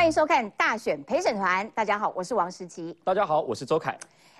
[0.00, 1.70] 欢迎收看大选陪审团。
[1.74, 2.96] 大家好，我是王时琪。
[3.04, 3.94] 大家好，我是周凯。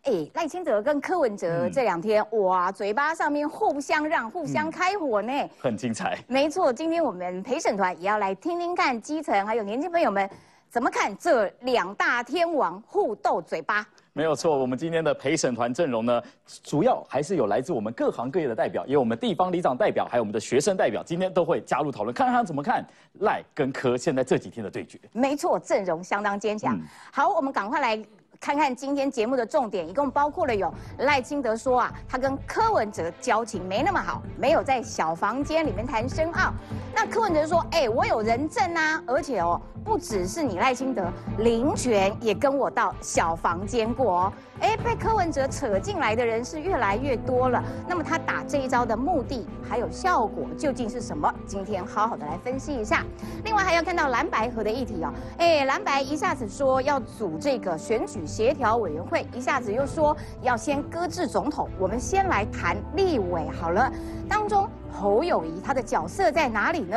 [0.04, 6.18] 哎，赖清德跟柯文哲这两天，哇，嘴巴上面互相让、互相开火呢，很精彩。
[6.26, 10.26] 没错，今天我们陪审团也要来听听看基层还有年轻朋友们
[10.70, 13.86] 怎么看这两大天王互斗嘴巴。
[14.12, 16.22] 没有错，我们今天的陪审团阵容呢，
[16.64, 22.84] 主要还是有来自我们各行各业的代表，也有我们地方里长代表，还有我们的学生代表，今天都会加入讨论，看看他怎么看
[23.20, 24.98] 赖跟柯现在这几天的对决。
[25.12, 26.78] 没错，阵容相当坚强。
[27.12, 28.04] 好，我们赶快来。
[28.40, 36.50] 看看今天节目的重点，一共包括了有赖清德说啊，他跟柯文哲交情没那么好，没有在小房间里面谈深奥。
[36.94, 44.32] 那柯文哲说，哎，我有人证啊，而且哦，不只是你赖清德，林权也跟我到小房间过哦。
[44.60, 47.62] 哎，被柯文哲扯进来的人是越来越多了。
[47.88, 51.32] 那么他打这一招的目的还有效果究竟是什么？
[51.46, 53.04] 今天好好的来分析一下。
[53.44, 55.12] 另外还要看到蓝白河的议题哦。
[55.38, 61.68] 哎，蓝白一下子说要组这个选举协调委员会，一下子又说要先搁置总统。
[61.78, 63.90] 我们先来谈立委好了。
[64.28, 66.96] 当中侯友谊他的角色在哪里呢？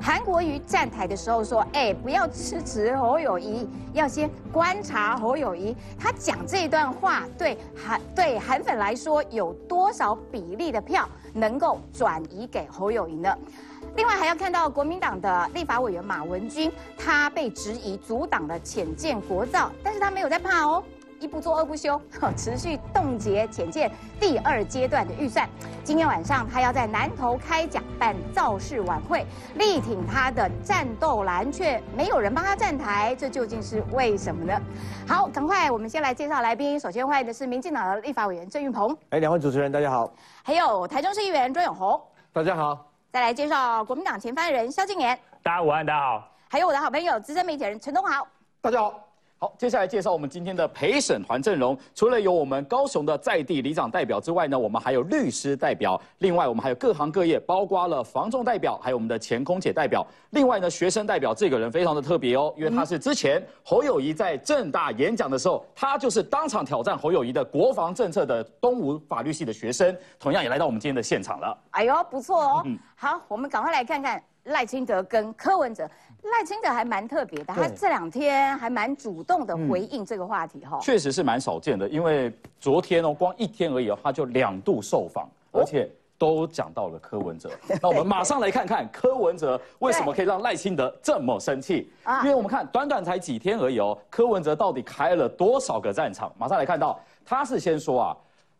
[0.00, 5.76] 韩国瑜站台的时候说：“哎，不要支持侯友谊，要先观察侯友谊。
[5.98, 13.36] 他讲这段话，对韩对韩粉来说，有多少比例的票能够转移给侯友谊呢？
[13.96, 20.82] 另外，还要看到国民党的立法委员马文君，他被质疑阻挡了浅见国造，但是他没有在怕哦。”
[21.20, 22.00] 一不做二不休，
[22.36, 25.48] 持续冻结浅见第二阶段的预算。
[25.82, 34.60] 今天晚上他要在南投开讲办造势晚会，力挺他的战斗蓝，却没有人帮他站台，这究竟是为什么呢？
[35.08, 36.78] 好，赶快我们先来介绍来宾。
[36.78, 38.96] 首先欢迎的是民进党的立法委员郑运鹏。
[39.10, 40.12] 哎，两位主持人大家好。
[40.44, 42.00] 还有台中市议员庄永红。
[42.32, 42.84] 大家好。
[43.10, 45.18] 再来介绍国民党前发言人萧敬言。
[45.42, 46.30] 大家午安，大家好。
[46.50, 48.26] 还有我的好朋友资深媒体人陈东豪。
[48.60, 49.07] 大家好。
[49.40, 51.78] 好，接下来介绍我们今天的陪审团阵容。
[51.94, 56.00] 除了有我们高雄的在地里长代表之外呢，我们还有律师代表。
[56.18, 60.04] 另外，我们还有各行各业，包括了防重代表，还有我们的前空姐代表。
[60.30, 71.56] 另外呢，学生代表这个人非常的特别哦，因为他是之前侯友谊在正大演讲的时候，他就是当场挑战侯友谊的国防政策的东吴法律系的学生，同样也来到我们今天的现场了。
[71.70, 72.62] 哎呦，不错哦。
[72.64, 75.88] 嗯，好，我们赶快来看看赖清德跟柯文哲。
[76.22, 80.78] 赖清德还蛮特别的，他这两天还蛮主动的回应这个话题哈。
[80.80, 87.50] 确实是蛮少见的，因为昨天哦，光一天而已哦，他就两度受访，而且都讲到了柯文哲。
[87.80, 91.90] 那我们马上来看看柯文哲为什么可以让赖清德这么生气？
[92.22, 96.32] 因为我们看短短才几天而已哦，柯文哲到底开了多少个战场？
[96.36, 98.16] 马上来看到，他是先说啊，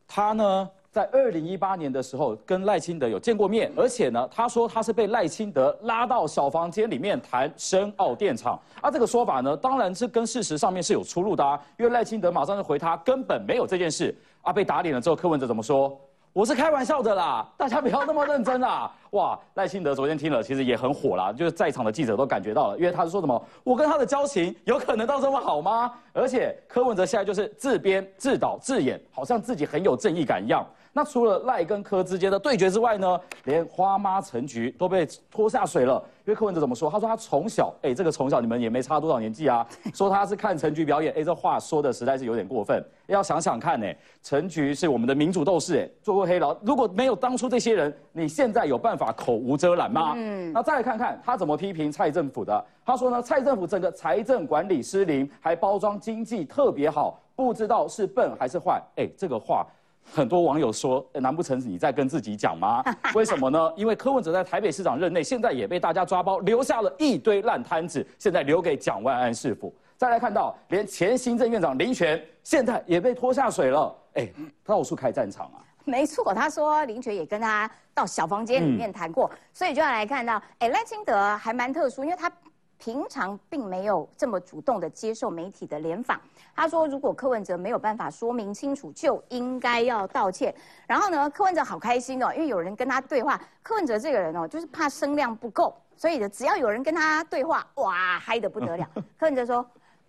[0.07, 0.71] 他呢。
[0.91, 8.59] 在二零一八年的时候，跟赖清德有见过面，而且呢，他说他是被赖清德拉到小房间里面谈深澳电厂。
[8.81, 11.61] 啊，这个说法呢，当然是跟事实上面是有出入的啊。
[11.79, 14.17] 因为赖清德马上就回他，根本没有这件事。
[14.43, 15.95] 啊，被打脸了之后，柯文哲怎么说？
[16.33, 18.91] 我是开玩笑的啦， 大家不要那么认真啦。
[19.11, 25.93] 哇，赖清德昨天听了，其实也很火啦，就是在场的记者都感觉到了，因为他是说什么，我跟他的交情有可能到这么好吗？
[26.13, 30.65] 而且柯文哲现在就是自编自导自演，好像自己很有正义感一样。
[30.99, 36.05] 那除了赖跟柯之间的对决之外呢，连花妈陈菊都被拖下水了。
[36.25, 36.91] 因为柯文哲怎么说？
[36.91, 39.65] 他说他从小，哎，这个从小你们也没差多少年纪啊。
[39.95, 42.85] 说他是看陈菊表演，哎，这话说的实在是有点过分。
[43.07, 43.87] 要想想看，呢，
[44.25, 46.53] 陈菊是我们的民主斗士，哎，做过黑牢。
[46.63, 50.15] 如果没有当初这些人，你现在有办法口无遮拦吗？
[50.17, 50.53] 嗯。
[50.53, 52.65] 那再来看看他怎么批评蔡政府的。
[52.85, 58.83] 他说呢，蔡政府整个财政管理失灵，还包装经济特别好，不知道是笨还是坏。
[58.97, 59.65] 哎，这个话。
[60.13, 62.83] 很多网友说，难不成你在跟自己讲吗？
[63.15, 63.73] 为什么呢？
[63.77, 69.75] 因为柯文哲在台北市长任内，现在也被大家抓包，留下了一堆烂摊子，现在留给蒋万安市府。
[69.97, 74.29] 再来看到，连前行政院长林权现在也被拖下水了，哎，
[74.65, 75.65] 到处开战场啊！
[75.85, 82.31] 没错，他说林权也跟他到小房间里面谈过，所以就要来看到，哎，赖清德还蛮特殊，因为他。
[82.79, 86.21] 平常并没有这么主动的接受媒体的联访。
[86.55, 90.55] 他说，如果柯文哲没有办法说明清楚，就应该要道歉。
[90.87, 93.41] 然后呢，柯文哲好开心哦，因为有人跟他对话。
[93.63, 98.89] 柯文哲这个人哦，就是怕声量不够，所以呢，只要有人跟他对话，哇，嗨得不得了。
[99.19, 99.65] 柯文哲说：“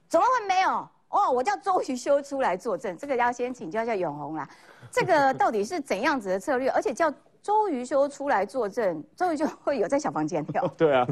[0.08, 0.88] 怎么会没有？
[1.10, 4.48] 哦，我叫周瑜修出来作证。”这个要先请教一下永红啦。
[4.92, 6.70] 这个到底是怎样子的策略？
[6.70, 10.66] 而且叫周瑜修出来作证，周瑜就会有在小房间跳。
[10.78, 11.06] 对啊，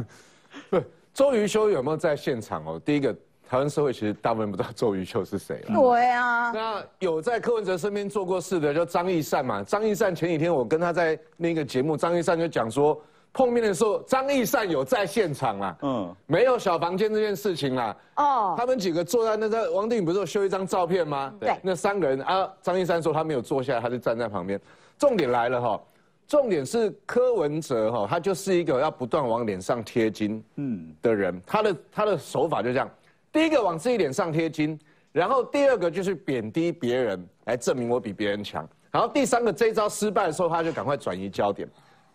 [0.72, 0.84] 对。
[1.18, 2.80] 周瑜修有没有在现场哦？
[2.86, 3.12] 第一个，
[3.50, 5.74] 台湾社会其实大部分不知道周瑜修是谁了。
[5.74, 6.52] 对啊。
[6.52, 9.64] 那有在柯文哲身边做过事的，就张义善嘛。
[9.64, 13.02] 张义善前几天我跟他在那个节目，张义善就讲说，
[13.34, 17.98] 碰面的时候，张义善有在现场啦，嗯，没有小房间这件事情啦。
[18.18, 21.34] 哦，他们几个坐在那个王定宇不是有修一张照片吗？
[21.40, 24.62] 对，那三个人啊，张义善说他没有坐下来，他就站在旁边。
[25.00, 25.82] 重点来了哈，
[26.28, 32.90] 重点是柯文哲哈，他就是一个要不断往脸上贴金嗯的人，他的他的手法就这样，
[33.32, 34.78] 第一个往自己脸上贴金，
[35.14, 41.68] 然后第二个就是贬低别人来证明我比别人强，然后第三个这一招失败的时候，他就赶快转移焦点。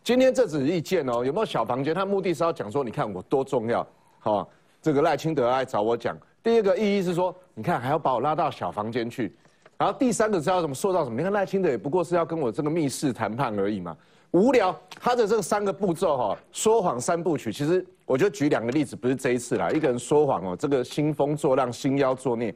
[0.04, 1.94] 今天这只是意见哦，有没有小房间？
[1.94, 3.86] 他目的是要讲说，你看我多重要，
[4.18, 4.46] 好，
[4.82, 6.14] 这个赖清德来找我讲。
[6.42, 9.34] 第二个意义是说，你看还要把我拉到小房间去，
[9.82, 11.17] 然后第三个是要怎么说到什么？
[11.17, 13.96] 你看赖清德也不过是要跟我这个密室谈判而已嘛，
[14.31, 14.73] 无聊。
[15.00, 22.55] 他的这个三个步骤哈，说谎三部曲，其实我就举两个例子，不是这一次啦，一个人说谎哦，这个兴风作浪，兴妖作孽，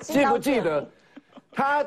[0.00, 0.84] 记不记得？
[1.52, 1.86] 他，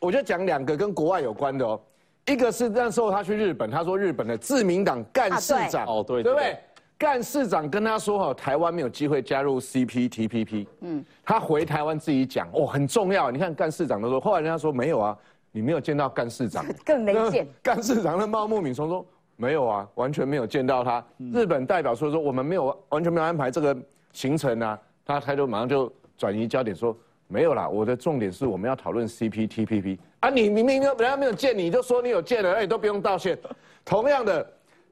[0.00, 1.80] 我就讲两个跟国外有关的哦。
[2.26, 6.58] 一个是那时候他去日本，他说日本的自民党干事长，哦对，对不对？
[7.00, 10.66] 干事长跟他说哈，台湾没有机会加入 CPTPP。
[10.80, 13.30] 嗯，他回台湾自己讲，哦很重要。
[13.30, 15.16] 你看干事长都说，后来人家说没有啊，
[15.50, 17.48] 你没有见到干事长， 更没见。
[17.64, 19.06] 干事长的茂木敏充说
[19.36, 21.02] 没有啊，完全没有见到他。
[21.32, 23.74] 日本代表说说我们没有完全没有安排这个
[24.12, 26.94] 行程啊，他他就马上就转移焦点说。
[27.32, 30.28] 没有啦，我的重点是我们要讨论 CPTPP 啊！
[30.30, 33.38] 你明明人家没有见你，就说你有见了，哎，都不用道歉。
[33.84, 34.44] 同样的，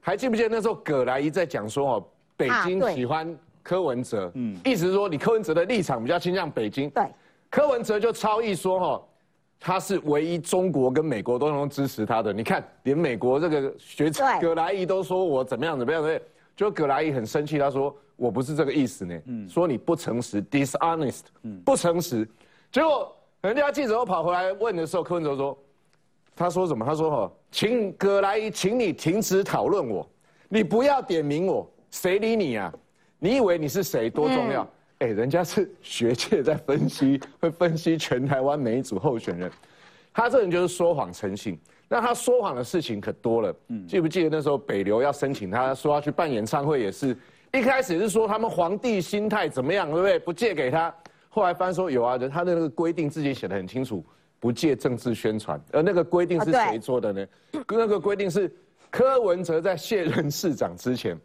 [0.08, 6.88] 还记不记得那时候葛莱伊在讲说哦，北京喜欢柯文哲，嗯，意思是说你柯文哲的立场比较倾向北京。
[6.88, 7.04] 对，
[7.50, 9.02] 柯文哲就超意说哈，
[9.60, 12.32] 他是唯一中国跟美国都能支持他的。
[12.32, 16.18] 你看，连美国这个学者葛莱伊都说我怎么样怎么样的，
[16.56, 17.94] 就葛莱伊很生气，他说。
[18.16, 19.16] 我不是这个意思呢，
[19.48, 21.20] 说你不诚实，dishonest，
[21.64, 22.28] 不诚实。
[22.72, 25.56] 结果人家记者又跑回来问的时候，柯文哲说，
[26.38, 26.84] 他说什么？
[26.84, 30.08] 他说哈，请葛来，请你停止讨论我，
[30.48, 32.72] 你不要点名我，谁理你啊？
[33.18, 34.66] 你以为你是谁多重要？
[35.00, 39.50] 哎，人家是学界在分析，会分析全台湾每一组候选人，
[40.12, 41.58] 他这人就是说谎成性。
[41.88, 47.16] 那他说谎的事情可多了，嗯记不记得那时候北流要申请他说要去办演唱会也是。
[47.52, 50.18] 一开始是说他们皇帝心态怎么样，对不对？
[50.18, 50.94] 不借给他。
[51.30, 54.04] 后来翻说有啊，他的那个规定自己写的很清楚，
[54.40, 55.60] 不借政治宣传。
[55.72, 57.26] 而那个规定是谁做的呢？
[57.68, 58.52] 那个规定是
[58.90, 61.18] 柯文哲在卸任市长之前，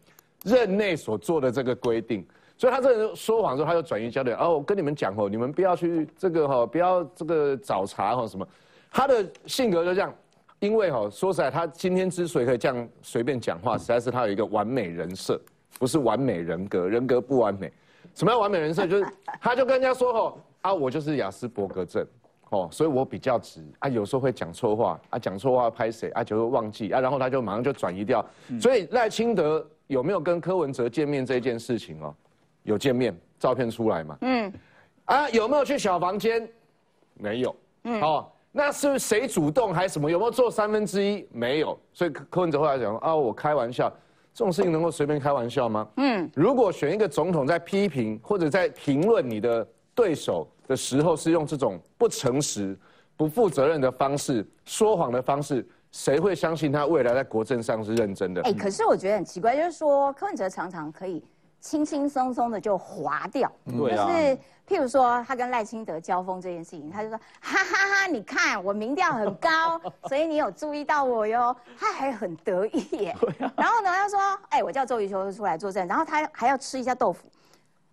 [0.44, 2.26] 任内所做的这个规定。
[2.56, 4.36] 所以他这人说谎之后，他就转移焦点。
[4.36, 8.46] 哦，我跟你们讲哦，你们不要去这个哈，不要这个找茬哈什么。
[8.90, 10.14] 他的性格就这样，
[10.60, 15.40] 因为哈说实在，他今天之所以可以这样随便讲话，实在是他有一个完美人设。
[15.76, 17.70] 不是完美人格，人格不完美。
[18.14, 18.86] 什么叫完美人设？
[18.86, 19.04] 就是
[19.40, 22.06] 他就跟人家说哦啊，我就是雅斯伯格症，
[22.54, 28.24] 哦，所以我比较直啊，有时候会讲错话啊，讲错话拍谁啊，就会忘记啊，然后他就马上就转移掉。
[28.60, 32.14] 所以赖清德有没有跟柯文哲见面这件事情哦？
[32.62, 34.16] 有见面，照片出来嘛？
[34.20, 34.52] 嗯。
[35.06, 36.48] 啊，有没有去小房间？
[37.14, 37.56] 没有。
[37.82, 38.00] 嗯。
[38.00, 40.08] 哦，那是谁主动还是什么？
[40.08, 41.26] 有没有做三分之一？
[41.32, 41.76] 没有。
[41.92, 43.92] 所以柯柯文哲后来讲啊，我开玩笑。
[44.32, 45.86] 这种事情能够随便开玩笑吗？
[45.96, 49.64] 嗯，如果选一个总统在批评或者在评论你的
[49.94, 52.78] 对手的时候，是用这种不诚实、
[53.16, 58.42] 不负责任的方式、说谎的方式，谁会相信他未来在国政上是认真的？
[58.42, 61.24] 哎，可是我觉得很奇怪，就是说柯文哲常常可以。
[61.60, 64.38] 轻轻松松的就划掉，就是
[64.68, 73.16] 譬如说他跟赖清德交锋这件事情，他就说哈哈哈，你看我民调很高，所以你有注意到我哟， 他还很得意耶。
[73.56, 77.26] 然后呢，他说，哎，我叫周瑜秋出来作证，然后他还要吃一下豆腐，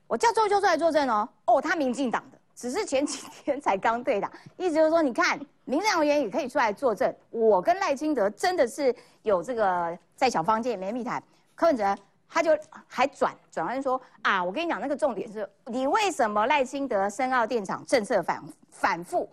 [0.06, 11.22] 我叫周瑜秋出来作证哦，哦，他民进党的，只是前几天才刚对的，意思就是说，你看民进党员也可以出来作证，我跟赖清德真的是有这个在小房间没密谈，
[11.56, 11.98] 柯文哲。
[12.34, 19.30] 他就还转转弯说啊，我跟你讲，那个重点是你为什么赖清德深澳电厂政策反反复，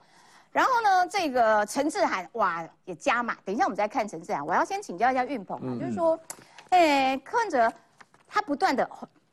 [0.50, 3.36] 然后呢，这个陈志涵哇也加码。
[3.44, 6.18] 等一下我们再看陈志涵，我要先请教一下运鹏啊，就是说，
[6.70, 7.72] 哎，柯文哲
[8.26, 8.90] 他不断的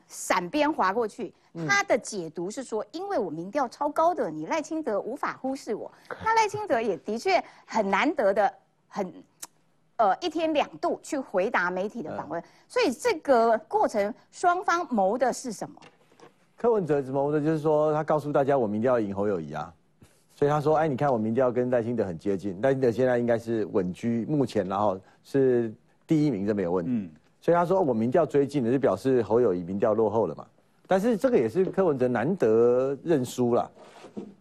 [0.08, 1.34] 闪边划过去，
[1.68, 5.92] 他的解读是说，因为我民调超高的，你赖清德无法忽视我。
[6.24, 8.54] 那赖清德也的确很难得的
[8.88, 9.12] 很。
[9.98, 15.80] 呃，一天两度去回答媒体的访问，所以这个过程双方谋的是什么？
[16.58, 19.74] 柯文哲谋的就是说，他告诉大家我民调要赢侯友谊啊，
[20.36, 25.74] 所以他说，哎，你看我明天要跟赖清德很接近，赖清德现在应该是稳居目前，然后是
[26.06, 26.92] 第一名，这没有问题。
[26.92, 27.10] 嗯，
[27.40, 30.46] 所以他说我民调追进了，就表示侯友谊民调落后了嘛。
[30.88, 33.72] 但是这个也是柯文哲难得认输了，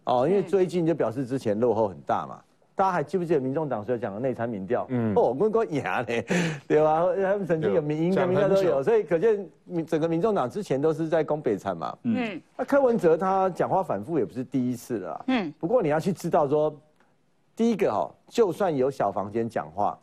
[0.05, 2.41] 哦，因为最近就表示之前落后很大嘛。
[2.77, 4.85] 大家还记不记得民众党所讲的内参民调？
[4.91, 6.27] 嗯，哦，我讲牙嘞，
[6.67, 7.05] 对吧？
[7.15, 11.97] 他们曾经有民营的民调都有，所以可见民整个民众党之前都是在攻北参嘛。
[12.03, 15.25] 嗯，那柯文哲他讲话反复也不是第一次了。
[15.29, 16.77] 嗯，不过你要去知道说，
[17.55, 19.97] 第一个哈，就算有小房间讲话，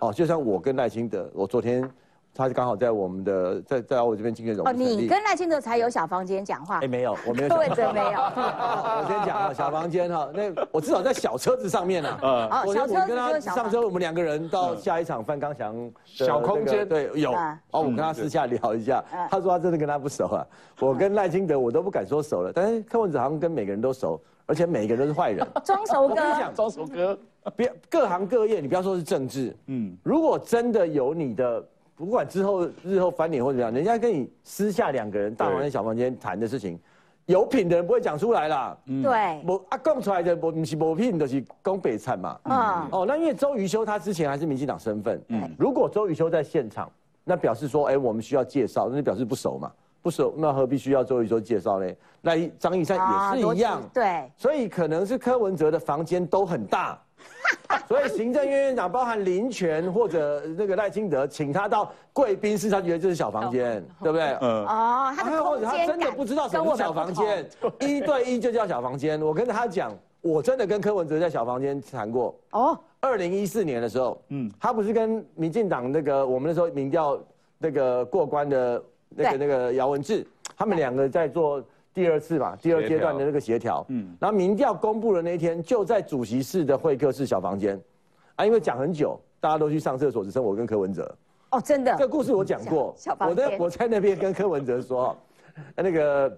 [0.00, 1.90] 哦，就像我跟赖清德，我昨天。
[2.34, 4.66] 他刚好在我们的在在我这边经验中。
[4.66, 6.78] 哦，你跟赖清德才有小房间讲话。
[6.78, 7.48] 哎，没有，我没有。
[7.52, 8.10] 各位真没有。
[8.18, 12.18] 我先讲啊，小房间哈，那我至少在小车子上面啊。
[12.50, 15.74] 啊，小车跟他上车，我们两个人到下一场范刚祥
[16.04, 17.32] 小空间对有。
[17.32, 20.46] 哦，我跟他私下聊一下，他说他真的跟他不熟啊。
[20.80, 25.46] 我跟赖清德我都不敢说熟了，但是柯文哲好像跟每个人都熟，而且每个人都是坏人。
[25.62, 26.16] 装熟哥。
[26.54, 27.18] 装熟哥。
[27.56, 31.62] 别各行各业，你不要说是政治，嗯，如果真的有你的。
[31.96, 36.78] 不管之后日后翻脸或者怎样，人家跟你私下两个人大房间小房间谈的事情，
[37.26, 38.76] 有品的人不会讲出来啦。
[38.86, 42.38] 对，我啊讲出来的不不是无品，就是供北惨嘛。
[42.44, 42.88] 嗯。
[42.90, 46.90] 哦，那因为周瑜修他之前还是民进党身份，嗯，如果周瑜修在现场，
[47.24, 49.70] 那表示说，哎，我们需要介绍，那就表示不熟嘛，
[50.00, 51.86] 不熟，那何必需要周瑜修介绍呢？
[52.20, 57.00] 那张义山也是一样，对，所以可能是柯文哲的房间都很大。
[57.88, 64.36] 所以行政院院长包含林权或者那个赖清德，请他到贵宾室，他觉得这是小房间，对不对？
[64.40, 64.66] 嗯。
[64.66, 67.48] 哦，他的空间他真的不知道什么小房间，
[67.80, 69.20] 一对一就叫小房间。
[69.20, 72.34] 我跟他讲，我真的跟柯文哲在小房间谈过。
[72.50, 72.78] 哦。
[73.00, 77.18] 二零一四年的时候，嗯，他不是跟民进党那个我们那时候民调
[77.58, 80.26] 那个过关的那个那个姚文智，
[80.56, 81.62] 他们两个在做。
[81.94, 87.78] 第二次嘛，第二阶段的那个协调，嗯，然后民调公布的那一天，就在主席室的会客室小房间，
[88.36, 91.14] 啊，因为讲很久，大家都去上厕所，只剩我跟柯文哲。
[91.50, 95.14] 哦，真的，这故事我讲过，我在我在那边跟柯文哲说，
[95.76, 96.28] 那个，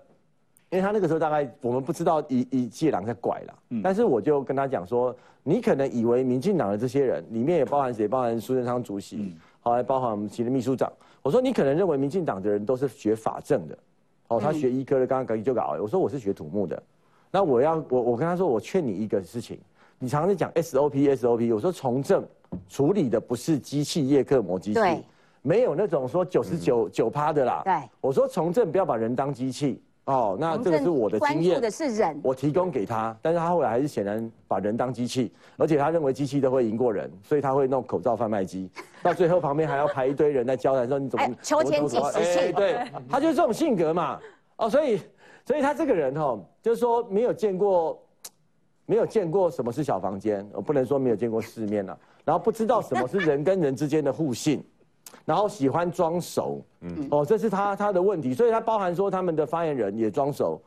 [0.71, 10.93] 因为他那个时候大概我们不知道一一届郎在拐了，但是我就跟他讲说，你可能以为民进党的这些人里面也包含谁，包含苏贞昌主席，后来包含我们其的秘书长，
[11.23, 13.79] 我说你可能认为民进党的人都是学法政的。
[14.29, 15.77] 哦，他学医科的，刚刚搞就搞。
[15.81, 16.83] 我说我是学土木的，
[17.31, 19.59] 那我要我我跟他说，我劝你一个事情，
[19.99, 22.27] 你常常讲 SOP SOP，我说从政
[22.69, 24.81] 处理的不是机器叶克膜机器，
[25.43, 27.63] 没有那种说九十九九趴的啦。
[27.65, 29.83] 对，我说从政不要把人当机器。
[30.07, 38.71] 哦，那这个是我的经验，的是人，我提供给他，但是他后来还是显然把人当机器，而且他认为机器都会赢过人，所以他会弄口罩贩卖机，
[39.03, 44.21] 到最后旁边还要排一堆人在交谈，说你怎么求签计时器，对， 他就是这种性格嘛，
[44.57, 45.01] 哦，所以，
[45.47, 47.99] 所以他这个人哈，就是说没有见过，
[48.85, 54.63] 没有见过什么是小房间，我不能说没有见过世面了，然后不知道什么是人跟人之间的互信。
[55.25, 60.61] 然后喜欢装熟，嗯，哦，这是他他的问题，所以他包含说他们的发言人也装熟。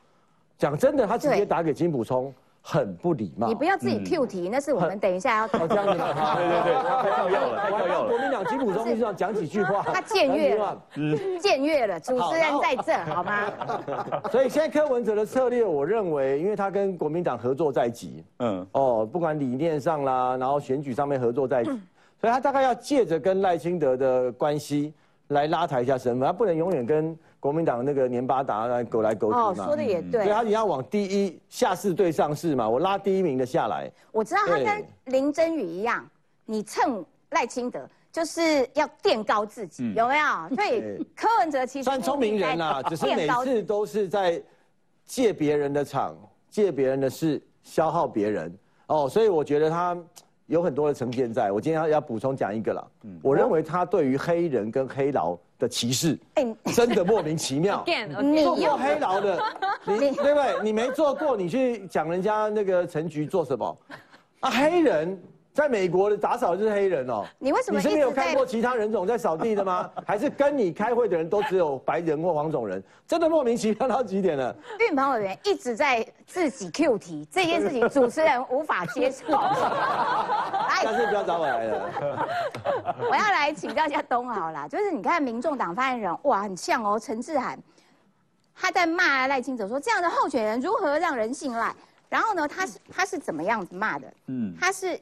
[0.56, 3.46] 讲真的，他直接打给金普充，很不礼貌。
[3.46, 5.44] 你不要自己 Q 题，那是我们等一下要。
[5.44, 6.34] 哦，这样子吗？
[6.34, 8.08] 对对对， 太跳跃了，太跳跃了。
[8.08, 9.84] 国民党金补充需要讲几句话。
[9.84, 13.44] 他僭越了，僭越了，主持人在这，好吗？
[14.32, 21.70] 所以现在柯文哲的策略，我认为，因为他跟国民党合作在即，嗯，哦，不管理念上啦，然后选举上面合作在即。
[22.20, 24.92] 所以他大概要借着跟赖清德的关系
[25.28, 29.50] 来拉抬一下身份，他不能永远跟国民党那个年巴达来勾来狗去嘛。
[29.50, 30.24] 哦，说的也对。
[30.24, 33.88] 所以他你要往第一下士对上士嘛，我拉第一名的下来。
[34.10, 36.04] 我知道他跟林真宇一样，
[36.44, 40.56] 你蹭赖清德就是要垫高自己，有没有？
[40.56, 44.42] 所以柯文哲其实算聪明人啦，只是每次都是在
[45.06, 46.16] 借别人的场、
[46.50, 48.52] 借别人的事、消耗别人。
[48.88, 49.96] 哦，所以我觉得他。
[50.48, 52.90] 有很多的成见在，我今天要要补充讲一个了。
[53.04, 56.18] 嗯，我认为他对于黑人跟黑劳的歧视，
[56.74, 57.84] 真的莫名其妙。
[58.42, 59.40] 做过黑劳的，
[59.86, 60.62] 你对不对？
[60.62, 63.78] 你没做过，你去讲人家那个陈局做什么？
[64.40, 65.18] 啊，黑人。
[65.58, 69.90] 在美国的打扫就是黑人哦，你为什么你是没有看过其他人种 在扫地的吗？
[70.06, 72.80] 还是跟你开会的人都只有白人或黄种人？
[73.08, 74.54] 真的莫名其妙到极点了。
[74.78, 79.32] 运鹏委员一直在自己 Q 题这件事情，主持人无法接受。
[80.80, 81.90] 下次不要找我来了。
[83.10, 87.58] 我要来请教一下东豪啦，就是你看民众党发言人哇，很像哦，陈志涵，
[88.54, 91.74] 他在骂赖清德说这样的候选人如何让人信赖？
[92.08, 94.06] 然后呢，他是他是怎么样子骂的？
[94.28, 94.96] 嗯，他是。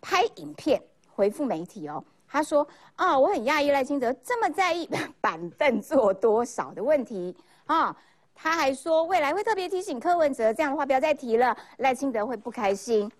[0.00, 0.82] 拍影片
[1.14, 2.66] 回复媒体哦，他说
[2.96, 4.88] ：“啊，我很讶异赖清德这么在意
[5.20, 7.94] 板凳坐多少的问题啊。”
[8.42, 13.10] 他还说未来会特别提醒柯文哲这样的话不要再提了，赖清德会不开心。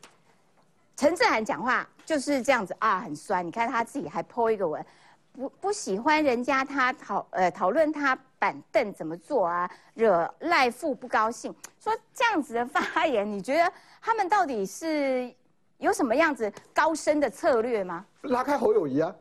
[0.97, 3.47] 陈志涵讲话就是这样子啊，很酸。
[3.47, 4.83] 你看他自己还 po 一个文，
[5.33, 11.55] 不不喜欢人家他讨呃讨论他板凳怎么做啊，惹赖父不高兴。
[11.79, 13.71] 说这样子的发言，你觉得
[14.01, 15.31] 他们到底是？
[15.81, 18.05] 有什么样子高深的策略吗？
[18.23, 19.15] 拉开侯友谊啊！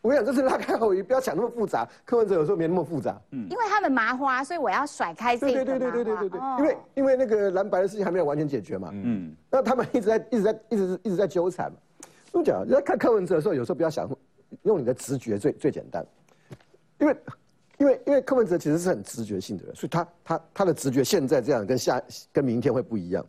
[0.00, 1.86] 我跟你讲，这是拉开侯友谊，不要想那么复杂。
[2.04, 3.20] 柯文哲有时候没那么复杂。
[3.32, 8.90] 嗯，因为他们麻花，所以我要甩开这个对对对对对对对因为因为那个蓝白的事情还没有完全解决嘛。
[8.92, 9.34] 嗯。
[9.50, 11.78] 那他们一直在一直在一直一直在纠缠嘛。
[12.32, 14.08] 我讲，你在看柯文哲的时候，有时候不要想
[14.62, 16.06] 用你的直觉最最简单，
[16.98, 17.16] 因为
[17.78, 22.00] 因为因为柯文哲其实是很直觉性的人，所以他他他的直觉现在这样跟下
[22.32, 23.26] 跟明天会不一样。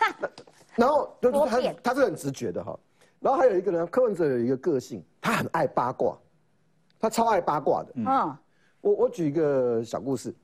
[0.80, 2.78] 然后就是他他是很直觉的哈。
[3.20, 6.16] 然后还有一个人，柯文哲有一个个性，他很爱八卦，
[6.98, 7.92] 他超爱八卦的。
[7.96, 8.06] 嗯，
[8.80, 10.34] 我我举一个小故事，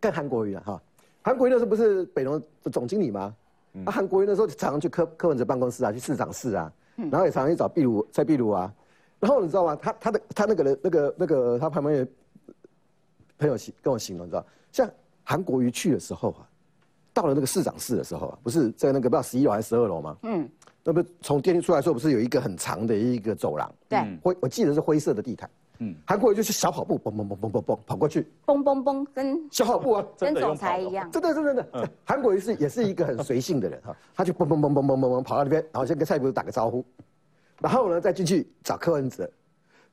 [0.00, 0.82] 跟韩国瑜啊哈，
[1.20, 3.36] 韩国瑜那时候不是北农的总经理吗？
[3.84, 8.72] 啊，韩国瑜那时候常常去柯柯文哲办公室啊，去市长室啊，然后也常常去找壁炉蔡壁炉啊。
[9.20, 9.76] 然后你知道吗？
[9.76, 12.08] 他他的他那个人那个那个他旁边的
[13.38, 14.90] 朋友形跟我形容，你知道，像
[15.24, 16.48] 韩国瑜去的时候啊，
[17.12, 20.16] 到了那个市长室的时候啊，不是在那个不知道十一楼还是十二楼吗？
[20.22, 20.48] 嗯。
[20.84, 23.72] 那不从电梯出来的时候，不是有一个很长的一个走廊？
[23.88, 25.48] 对，灰我记得是灰色的地毯。
[25.78, 31.08] 嗯，韩国瑜就是小跑步，嘣嘣嘣嘣嘣嘣跑过去，嘣嘣嘣跟小跑步啊，跟总裁一样。
[31.10, 31.90] 真的，真的，真的。
[32.04, 36.84] 韩国瑜是也是一个很随性的人哈，他就嘣嘣嘣嘣嘣嘣嘣跑到那边，然后先跟蔡英文打个招呼，
[37.60, 39.30] 然后呢再进去找柯文哲。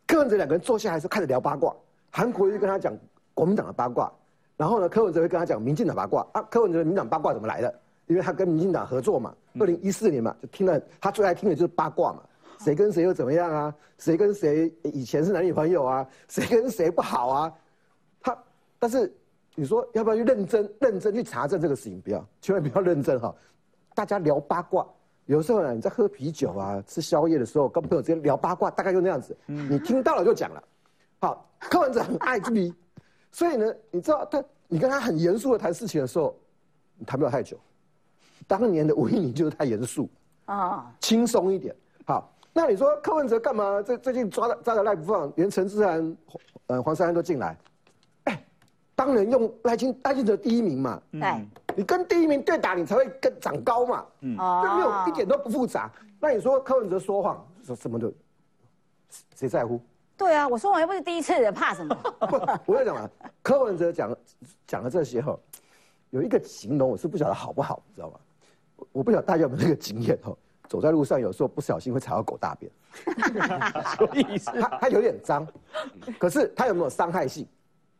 [0.07, 1.71] 柯文哲两个人坐下来时候开始聊八卦，
[2.09, 2.97] 韩国瑜跟他讲
[3.35, 4.11] 国民党的八卦，
[4.59, 6.41] 然后呢柯文哲会跟他讲民进党八卦啊。
[6.51, 7.73] 柯文哲的民党八卦怎么来的？
[8.07, 12.21] 因为他跟民进党合作嘛，二零一四年嘛，就听了他最爱听的就是八卦嘛，
[12.59, 13.73] 谁跟谁又怎么样啊？
[13.99, 16.05] 谁跟谁以前是男女朋友啊？
[16.27, 17.53] 谁跟谁不好啊？
[18.19, 18.37] 他，
[18.77, 19.15] 但是
[19.55, 22.01] 你说要不要去认真认真去查证这个事情？
[22.01, 23.33] 不要，千万不要认真哈。
[23.93, 24.85] 大家聊八卦，
[25.25, 29.37] 有时候呢你在喝啤酒啊、吃宵夜的时候，跟朋友之间聊八卦，大概就那样子。
[29.45, 30.63] 你听到了就讲了。
[31.21, 32.73] 好，柯文哲很爱这里，
[33.31, 36.35] 所以呢，你知道他，你跟他很严肃的谈事情的时候，
[36.97, 37.57] 你谈不了太久。
[38.47, 40.09] 当年的吴依宁就是太严肃
[40.45, 41.75] 啊，轻松一点。
[42.05, 43.81] 好，那你说柯文哲干嘛？
[43.81, 46.17] 最最近抓的抓的赖不放，连陈志涵、
[46.67, 47.55] 呃黄珊珊都进来。
[48.23, 48.43] 哎，
[48.95, 50.99] 当然用赖清赖清德第一名嘛。
[51.11, 54.05] 对，你跟第一名对打，你才会更长高嘛。
[54.21, 55.91] 嗯，就没有一点都不复杂。
[56.19, 58.11] 那你说柯文哲说谎，说什么的，
[59.35, 59.79] 谁在乎？
[60.19, 61.95] 对啊，我说我又不是第一次，怕什么？
[62.65, 63.09] 不，我要讲啊，
[63.41, 64.15] 柯文哲讲
[64.67, 65.39] 讲了这些后，
[66.09, 68.19] 有一个形容我是不晓得好不好，你知道吗？
[68.91, 72.69] 我不晓得大家有没有那个经验哦，走在路上有时候不小心会踩到狗大便，
[73.95, 74.51] 什么意思？
[74.59, 75.47] 它它有点脏，
[76.19, 77.47] 可是它有没有伤害性？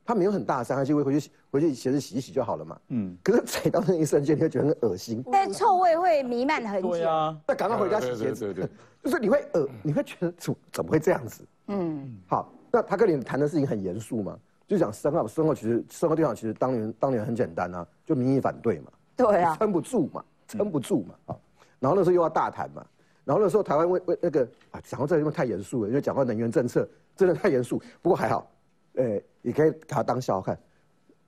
[0.10, 2.80] 它没有很大的伤害就，会回去回去鞋子洗一洗就好了嘛。
[2.88, 3.16] 嗯。
[3.24, 5.24] 可是踩到那一瞬间，你会觉得很恶心。
[5.32, 6.90] 但臭味会弥漫很久。
[6.90, 7.40] 对啊。
[7.48, 8.46] 那赶快回家洗鞋子。
[8.46, 8.70] 对对对。
[9.04, 11.44] 就是你会恶，你会觉得怎怎么会这样子？
[11.68, 12.18] 嗯。
[12.26, 14.36] 好，那他跟你谈的事情很严肃嘛？
[14.68, 18.92] 就讲申奥，申奥其实申奥队长其实当年当年很简单啊，就民意反对嘛。
[19.16, 19.56] 对啊。
[19.58, 20.26] 撑不住嘛。
[20.48, 21.38] 撑不住嘛，啊，
[21.78, 22.84] 然后那时候又要大谈嘛，
[23.24, 24.42] 然后那时候台湾为为那个
[24.72, 28.52] 啊，讲到这因为太严肃了，因为讲到能源政策真的太严肃，不过还好，
[28.96, 30.58] 呃，也可以把它当笑看。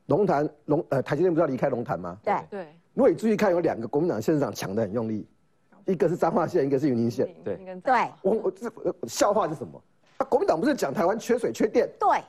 [0.07, 2.17] 龙潭龙呃，台积电不是要离开龙潭吗？
[2.23, 2.67] 对对。
[2.93, 5.27] 如果你注意看，有两个国民党县长抢的很用力，
[5.85, 7.33] 一个是彰化县，一个是云林县。
[7.43, 8.11] 对对。
[8.21, 8.69] 我我这
[9.07, 9.81] 笑话是什么？
[10.17, 11.89] 啊，国民党不是讲台湾缺水缺电？
[11.99, 12.21] 对。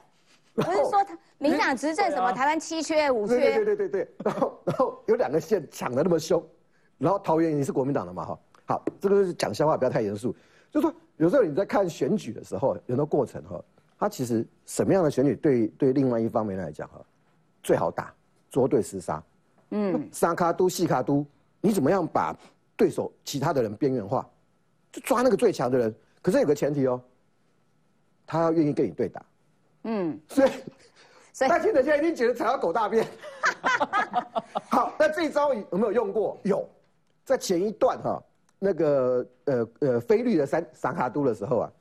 [0.55, 3.38] 不是说他民党执政什么台湾七缺五缺？
[3.38, 4.14] 对对对对对。
[4.23, 6.45] 然后然后有两个县抢的那么凶。
[6.99, 10.33] 然后桃园你是国民党的嘛哈，好，这个是讲笑话，不要太严肃。
[10.71, 13.61] 就说有时候你在看选举的时候，有的过程哈，
[14.03, 17.01] 它其实什么样的选举对对另外一方面来讲哈，
[17.62, 18.12] 最好打，
[18.51, 19.23] 捉对厮杀，
[19.71, 21.25] 嗯，沙卡都细卡都，
[21.61, 22.37] 你怎么样把
[22.77, 24.29] 对手其他的人边缘化，
[24.91, 25.95] 就抓那个最强的人。
[26.21, 27.01] 可是有个前提哦，
[28.27, 29.25] 他要愿意跟你对打，
[29.85, 30.51] 嗯，所以，
[31.49, 33.07] 大清的现在一定觉得踩到狗大便。
[34.69, 36.37] 好，那这一招有没有用过？
[36.43, 36.69] 有。
[37.25, 38.21] 在前一段哈，
[38.59, 41.73] 那个呃呃菲律的三三卡都的时候啊，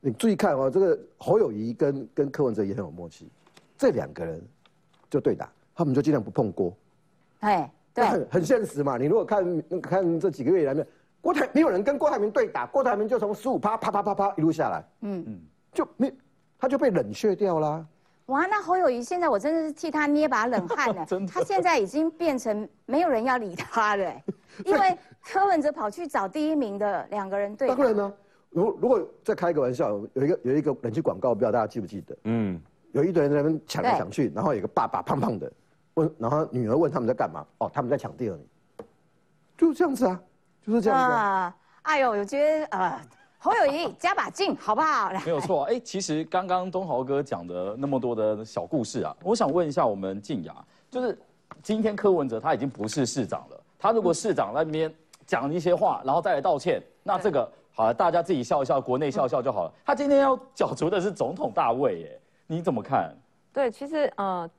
[0.00, 3.28] 你注意看哦，这个侯友谊跟跟柯文哲也很有默契，
[3.76, 4.40] 这两个人
[5.10, 6.72] 就对打，他们就尽量不碰锅，
[7.40, 8.96] 哎，对，很很现实嘛。
[8.96, 10.86] 你如果看看这几个月以来面，
[11.20, 15.40] 郭台没有人跟郭台铭对打，郭台铭就从十五趴啪啪啪啪一路下来，嗯嗯，
[15.72, 16.12] 就没
[16.58, 17.84] 他就被冷却掉啦。
[18.26, 21.06] 哇，那侯友谊现在我真的是替他捏把冷汗呢。
[21.26, 24.12] 他现在已经变成没有人要理他了，
[24.64, 27.66] 因为柯文哲跑去找第一名的两个人对。
[27.68, 28.12] 当然呢，
[28.50, 32.16] 如如果再开一个玩笑，有一个有一个冷气广告，不知道大家记不记得？
[32.24, 32.60] 嗯，
[32.92, 35.52] 有一堆人在那边抢来抢去，然后有个爸爸胖胖的
[35.94, 37.44] 问，然后女儿问他们在干嘛？
[37.58, 38.46] 哦，他们在抢第二名，
[39.56, 40.20] 就是这样子啊，
[40.66, 41.56] 就是这样子啊。
[41.82, 43.00] 哎呦，我觉得呃。
[43.40, 45.12] 侯友谊加把劲，好不好？
[45.24, 45.62] 没有错。
[45.66, 50.52] 哎，其实刚刚东豪哥讲的那么多的小故事啊，我想问一下我们静雅，
[50.90, 51.16] 就是
[51.62, 54.92] 今天柯文哲他已经不是市长了，他如果市长那边
[55.24, 59.72] 讲一些话，然后再来道歉，那这个好了，大家自己笑一笑，国内笑笑就好了。
[59.84, 63.14] 他今天要角逐的是总统大位，耶，你怎么看？
[63.52, 64.50] 对，其实呃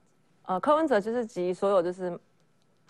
[0.44, 2.18] 呃，柯文哲就是集所有就是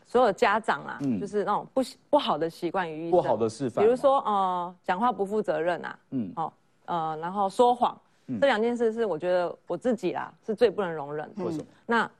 [0.06, 6.54] 所有家长啊，就是那种不不好的习惯于一不好的示范，比如说呃，讲话不负责任啊，嗯，哦
[6.86, 8.00] 呃，然后说谎，
[8.40, 11.28] 这两件事是我觉得我自己啦是最不能容忍。
[11.38, 11.66] 为什么？
[11.88, 12.12] 那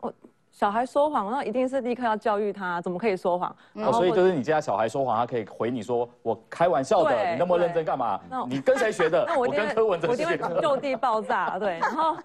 [0.00, 0.12] 我。
[0.54, 3.54] 小孩说谎，那一定是立刻要教育他，怎么可以说谎？
[3.74, 8.20] 哦，所以就是你家小孩说谎，他可以回你说：“我开玩笑的，你那么认真干嘛？
[8.48, 10.60] 你跟谁学的？”那我跟柯文哲学的。
[10.62, 11.80] 就地爆炸，对。
[11.80, 12.16] 然后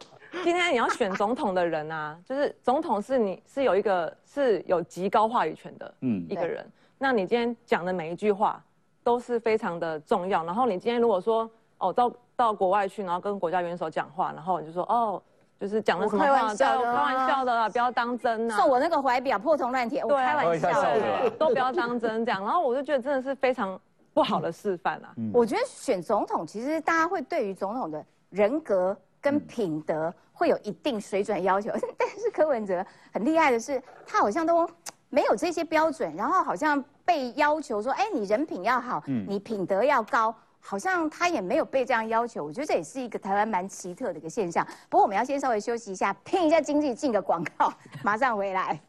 [0.43, 6.63] 今天你要选总统的人啊，就是总统是你是有一个是有极高话语权的嗯一个人，
[6.99, 8.63] 那你今天讲的每一句话
[9.03, 10.45] 都是非常的重要。
[10.45, 15.19] 然后你今天如果说哦到到国外去，然后跟国家元首讲话，然后你就说哦。
[15.59, 18.55] 就是讲的什么开玩笑的，开玩笑的啦，不要当真呐。
[18.55, 22.41] 送我那个怀表破铜烂铁，我开玩笑的，都不要当真这样。
[22.41, 23.79] 然后我就觉得真的是非常
[24.13, 25.13] 不好的示范啊。
[25.33, 34.65] 我觉得选总统，其实大家会对于总统的人格跟品德会有一定水准要求，但是柯文哲很厉害的是，他好像都
[35.09, 40.33] 没有这些标准，然后好像被要求说，哎，你人品要好，你品德要高。
[40.61, 44.65] 好像他也没有被这样要求，我觉得这也是一个台湾蛮奇特的一个现象。
[44.89, 48.79] 不过我们要先稍微休息一下，拼一下经济，进个广告，马上回来。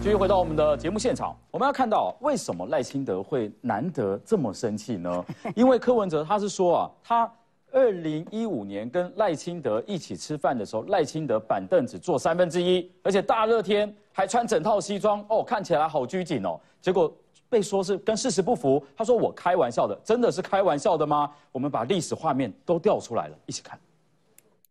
[0.00, 5.24] 继续回到我们的节目现场，我们要看到为什么赖清德会难得这么生气呢？
[5.56, 7.32] 因为柯文哲他是说啊，他
[7.72, 17.12] 二零一五年跟赖清德一起吃饭的时候，赖清德板凳只坐三分之一，而且大热天还穿整套西装，哦，看起来好拘谨哦，结果。
[17.52, 21.30] 被说是跟事实不符，他说我开玩笑的，真的是开玩笑的吗？
[21.52, 23.78] 我们把历史画面都调出来了，一起看。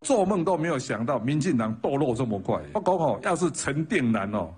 [0.01, 2.59] 做梦都没有想到民进党堕落这么快。
[2.73, 4.49] 我讲哦，要是陈定南哦，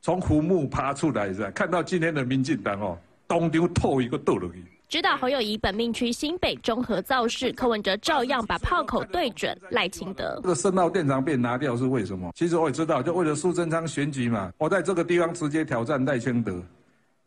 [0.00, 4.64] 从坟墓爬出来是看到今天的民进党哦，东丢透一个堕落去。
[4.88, 10.38] 知道侯友谊本命区新北中和造势，柯文哲照样把炮口对准赖清德。
[10.42, 12.30] 这个深澳电厂被拿掉是为什么？
[12.36, 14.52] 其实我也知道，就为了苏贞昌选举嘛。
[14.58, 16.62] 我在这个地方直接挑战赖清德。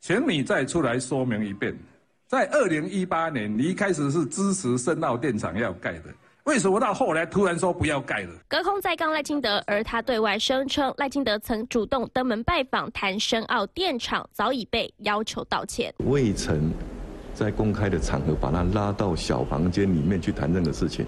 [0.07, 1.75] 请你再出来说明一遍，
[2.27, 6.13] 在二零一八年，你一开始是支持深澳电厂要盖的，
[6.43, 8.29] 为什么到后来突然说不要盖了？
[8.47, 15.91] 隔空在杠赖清德，而他对外声称赖清德曾主动登门拜访，谈深澳电厂，早已被要求道歉。
[16.05, 16.71] 未曾
[17.33, 21.07] 在公开的场合把他拉到小房间里面去谈任何事情，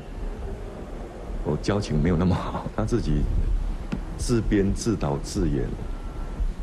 [1.45, 3.21] 我交情没有那么好，他自己
[4.17, 5.67] 自编自导自演。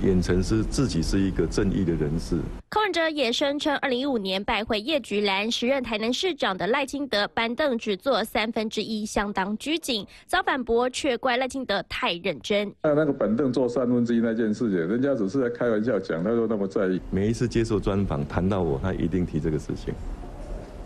[0.04, 2.38] 演成是自己是一个正义的人士。
[2.68, 10.06] 柯文哲也声称，二零一五年拜会叶菊兰，时任台南市长的赖清德板凳只坐三分之一，相当拘谨。
[10.26, 12.70] 遭反驳，却怪赖清德太认真。
[12.82, 17.00] 那那个板凳坐三分之一那件事情，人家只是在开玩笑讲，他说那么在意。
[17.10, 19.94] 每一次接受专访谈到我，他一定提这个事情。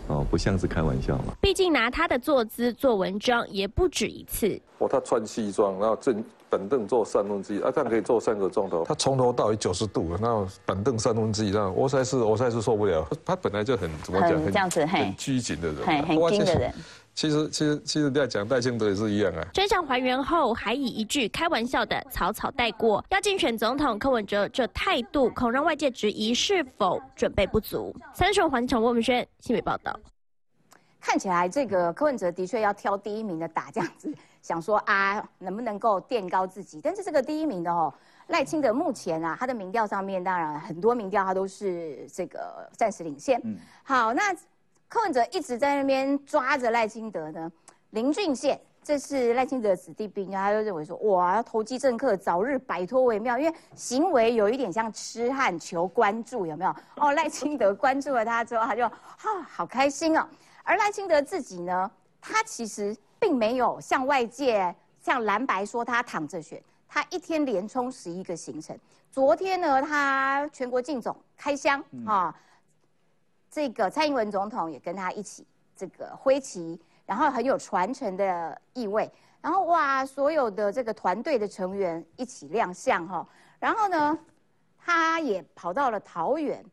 [0.07, 1.33] 哦，不像是开玩笑嘛。
[1.41, 4.59] 毕竟拿他的坐姿做文章也不止一次。
[4.77, 6.23] 哦，他穿西装，然后正。
[6.49, 8.83] 板凳坐三分之一，啊，这样可以坐三个钟头。
[8.83, 13.07] 他从头到尾九十度，那板凳三分之一，那我实在是我实在是受不了。
[13.23, 16.73] 他本来就很怎么讲，这样子很拘谨的人，很硬的人。
[17.15, 19.45] 其实其实其实在讲戴清德也是一样啊。
[19.53, 23.03] 真相还原后，还以一句开玩笑的草草带过。
[23.09, 27.93] 要竞选总统，柯文哲这态度恐让外界质疑是否准备不足。
[28.13, 29.93] 三顺环场，魏文轩新闻报道。
[31.01, 36.79] 看起来这个柯文哲的确要挑第一名的打，这样子 想说啊，能不能够垫高自己？
[36.83, 37.93] 但是这个第一名的哦，
[38.27, 43.41] 赖清德目前啊，他的民调上面当然很多民调他都是这个暂时领先。
[43.83, 44.33] 好，那
[44.87, 47.51] 柯文哲一直在那边抓着赖清德呢。
[47.91, 56.75] 林俊宪，这是赖清德的子弟兵，他就认为说，哇，要投机政客早日摆脱为妙，因为行为有一点像痴汉求关注，有没有？
[56.97, 60.27] 哦，赖清德关注了他之后，他就啊，好开心哦。
[60.69, 61.89] 而赖清德自己呢，
[62.21, 68.77] 他其实并没有向外界、像蓝白说他躺着选，他一天连冲十一个行程。
[69.09, 72.31] 昨天呢，他全国竞总开箱啊，
[73.49, 75.43] 这个蔡英文总统也跟他一起
[75.75, 79.11] 这个挥旗，然后很有传承的意味。
[79.41, 83.27] 然后哇，所有的这个团队的成员一起亮相哈。
[83.59, 84.15] 然后呢，
[84.77, 86.63] 他也跑到了桃园，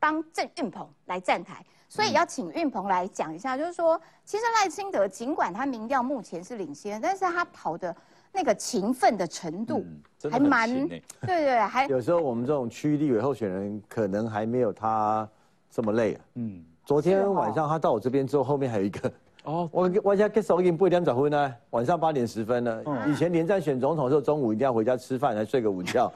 [0.00, 1.64] 帮郑运鹏来站台。
[1.88, 7.94] 所以要请运鹏来讲一下，就是说，其实赖清德尽管他民调目前是领先，但是他跑的
[8.32, 9.84] 那个勤奋的程度
[10.30, 15.28] 还蛮，对对，还 有时候我们这种区域立委候选人可能还没有他
[15.70, 16.20] 这么累啊。
[16.34, 19.12] 嗯，昨天晚上他到我这边之后，后面还有一个
[19.46, 22.82] 哦，我我家给手已经八点十分呢，晚上八点十分了。
[23.06, 26.12] 以前连战选总统的时候，中午一定要回家吃饭，还睡个午觉。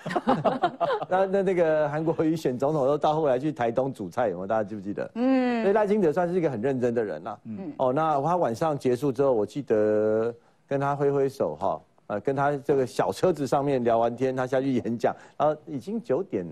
[1.08, 5.08] 那 那那个韩国瑜选总统都到后来去台东煮菜，有大家记不记得？
[5.14, 5.62] 嗯。
[5.62, 7.38] 所以赖清德算是一个很认真的人啦。
[7.44, 7.72] 嗯。
[7.76, 10.34] 哦，那他晚上结束之后，我记得
[10.66, 16.44] 跟他挥挥手哈，呃，跟他这个小车子上面聊完天，他下去演讲，然后已经九点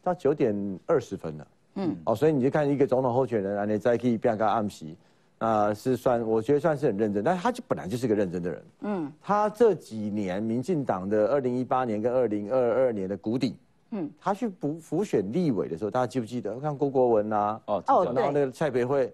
[0.00, 0.54] 到九点
[0.86, 1.46] 二十分了。
[1.74, 1.96] 嗯。
[2.04, 4.96] 哦，所以你就看一个总统候选人啊，你再可以变个暗席。
[5.44, 8.64] 啊，是算，我觉得算是很认真，但是他就本来就是个认真的人。
[8.80, 13.56] 嗯，他这几年民进党的二零一八年跟二零二二年的谷底，
[13.90, 16.58] 嗯，他去补辅选立委的时候，大家记不记得？
[16.60, 19.12] 看郭国文呐，哦，哦，然后那个蔡培慧，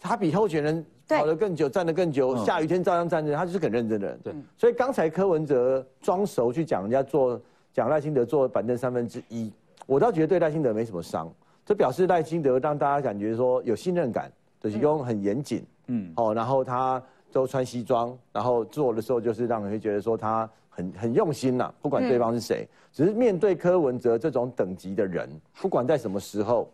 [0.00, 4.20] 他比候选人跑得更久，站得更久，下雨天照样站着，他就是很认真的人。
[4.24, 7.40] 对，所以刚才柯文哲装熟去讲人家做，
[7.72, 9.52] 讲赖清德做板凳三分之一，
[9.86, 11.32] 我倒觉得对赖清德没什么伤，
[11.64, 14.32] 这表示赖清德让大家感觉说有信任感。
[14.60, 25.28] 就是用很严谨，嗯，哦，然后他都穿西装，然后做的时候就是让人会觉得说他很很用心呐，不管对方是谁，只是面对柯文哲这种等级的人，
[25.60, 26.68] 不管在什么时候，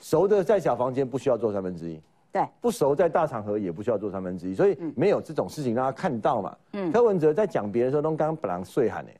[0.00, 2.00] 熟的在小房间不需要做三分之一，
[2.32, 6.56] 对，不熟在大场合也不需要做三分之一，所以没有这种事情让他看到嘛。
[6.72, 9.10] 嗯，柯文哲在讲别人的时候都刚刚本来睡喊呢，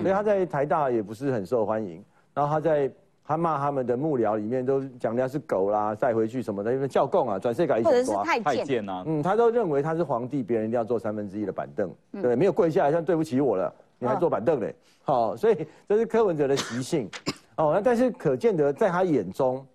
[0.00, 2.90] 所以他在台大也不是很受欢迎，然后他在。
[3.26, 8.86] 他骂他们的幕僚里面都讲人家是狗啦，再回去什么的，因为教供啊，转世改一或者是太监。
[8.86, 17.08] 啊，嗯，他都认为他是皇帝，别人一定要坐三分之一的板凳，对，没有跪下来，像对不起我了，你还坐板凳嘞，好，所以这是柯文哲的习性，
[17.56, 19.66] 哦，那但是可见得在他眼中，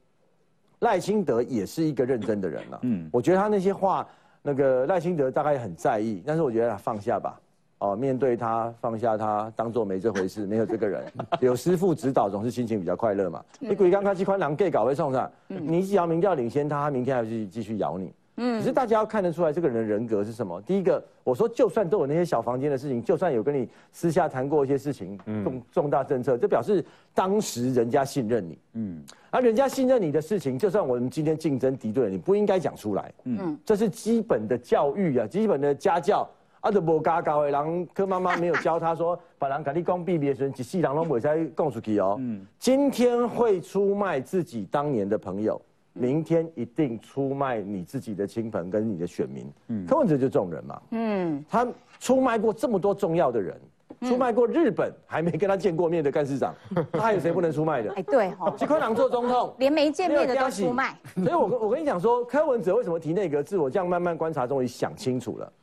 [0.82, 4.08] 赖清德也是一个认真的人了，嗯，我觉得他那些话，
[4.44, 7.40] 那个赖清德大概很在意，但是我觉得他放下吧。
[7.80, 11.02] 哦，面对他，放下他，当做没这回事，没有这个人，
[11.40, 13.44] 有师傅指导，总是心情比较快乐嘛。
[13.58, 18.14] 你鬼刚开机宽狼 gay 搞会送上，你只要明调领先他，他明天还是继续咬你。
[18.42, 20.62] 嗯，只是大家要看得出来这个人的人格是什么。
[20.62, 28.60] 第一个，我说就算都有那些小房间的事情，就算有跟你私下谈过一些事情，重重大政策，这表示当时人家信任你。
[28.74, 33.14] 嗯，而人家信任你的事情，就算我们今天竞争敌对，你不应该讲出来。
[33.24, 36.30] 嗯，这是基本的教育啊，基本的家教。
[36.62, 42.18] 啊，就无家教的人，柯妈妈没有教他说，把人跟你讲秘密的时候，一世人拢袂使讲出去哦。
[42.20, 45.62] 嗯，今天会出卖自己当年的朋友，
[45.94, 49.50] 明天一定出卖你自己的亲朋跟你的选民。
[49.70, 50.82] 嗯，柯文哲就这种人嘛。
[50.92, 51.66] 嗯，他
[52.00, 53.58] 出卖过这么多重要的人，
[54.02, 56.54] 出卖过日本还没跟他见过面的干事长，
[56.92, 57.94] 他还有谁不能出卖的？
[57.94, 61.00] 哎，对哈，吉坤郎做总统，连没见面的都出卖。
[61.16, 63.58] 所以我我跟你讲说，柯文哲为什么提内阁制？
[63.58, 65.54] 我这样慢慢观察，终于想清楚了。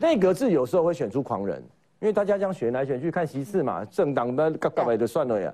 [0.00, 1.62] 内阁制有时候会选出狂人，
[2.00, 5.52] 因为大家这样选来选去看席次嘛，政党的各各位的算了呀。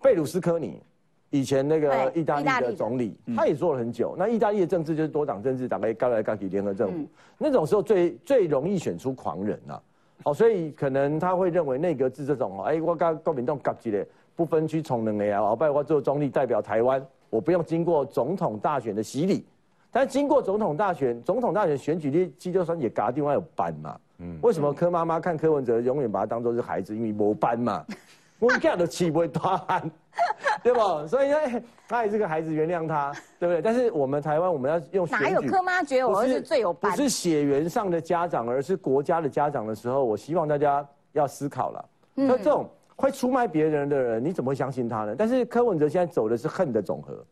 [0.00, 0.80] 贝鲁斯科尼
[1.28, 4.14] 以前那个意大利的总理，他也做了很久。
[4.18, 9.78] 那意大利的政治就是多党政治，党来刚来刚去联合政府，那种时候最最容易选出狂人呐。
[10.24, 14.02] 哦，所以可能他会认为内阁制这种哦，哎，我跟国民党夹起来，
[14.34, 19.44] 不分区从能的呀，我拜我做中立代表台湾，我不用经过总统大选的洗礼。
[19.92, 24.00] 但经过总统大选，总统大选选举的基就算也嘎地方有班嘛。
[24.18, 27.84] 嗯，为什么柯妈妈看柯文哲永远把他当做是孩子，因为没班嘛。
[28.40, 29.88] 我们家的气不会大汗，
[30.64, 31.06] 对不？
[31.06, 33.62] 所以呢，他也是个孩子，原谅他，对不对？
[33.62, 36.90] 但是我们台湾我们要用哪有柯妈觉得我儿子最有班？
[36.90, 41.84] 不是血缘上的家长，而是国家的家长的时候，我希望大家要思考了。
[42.14, 45.14] 那这种会出卖别人的人，你怎么会相信他呢？
[45.16, 47.24] 但是柯文哲现在走的是恨的总和。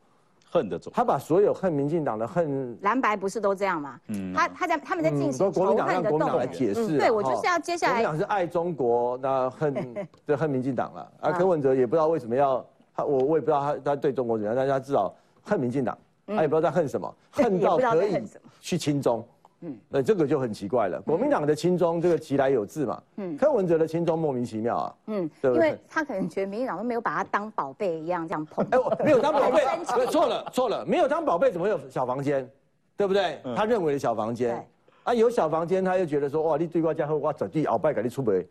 [0.51, 4.01] 恨的走，他把所有恨民进党的恨蓝白不是都这样吗？
[4.09, 6.99] 嗯，他他在他们在进行仇恨的动来解释。
[6.99, 7.93] 对我就是要接下来。
[7.93, 9.95] 国民党是爱中国，那恨
[10.27, 11.13] 就恨民进党了。
[11.21, 18.21] 而，柯文哲也不知道为什么要他，我我也不知道他他对中国怎样，但是他至少恨民进党，他也不知道在恨什么，恨到可以
[18.61, 19.25] 去亲中。
[19.63, 21.01] 嗯，那这个就很奇怪了。
[21.03, 29.63] 国民党的亲中这个其来有自嘛，嗯，柯文哲的亲中莫名其妙啊，嗯，对，因为他可能觉得民进党都没有把他当宝贝一样这样捧，哎，我没有当宝贝，
[30.11, 32.49] 错了错了，没有当宝贝怎么有小房间，
[32.97, 33.07] 对。
[33.07, 33.39] 不对？
[33.57, 34.65] 他认为的小房间，
[35.03, 38.47] 啊，有小房间他又觉得说哇，你对我家后我整地鳌拜给你出门。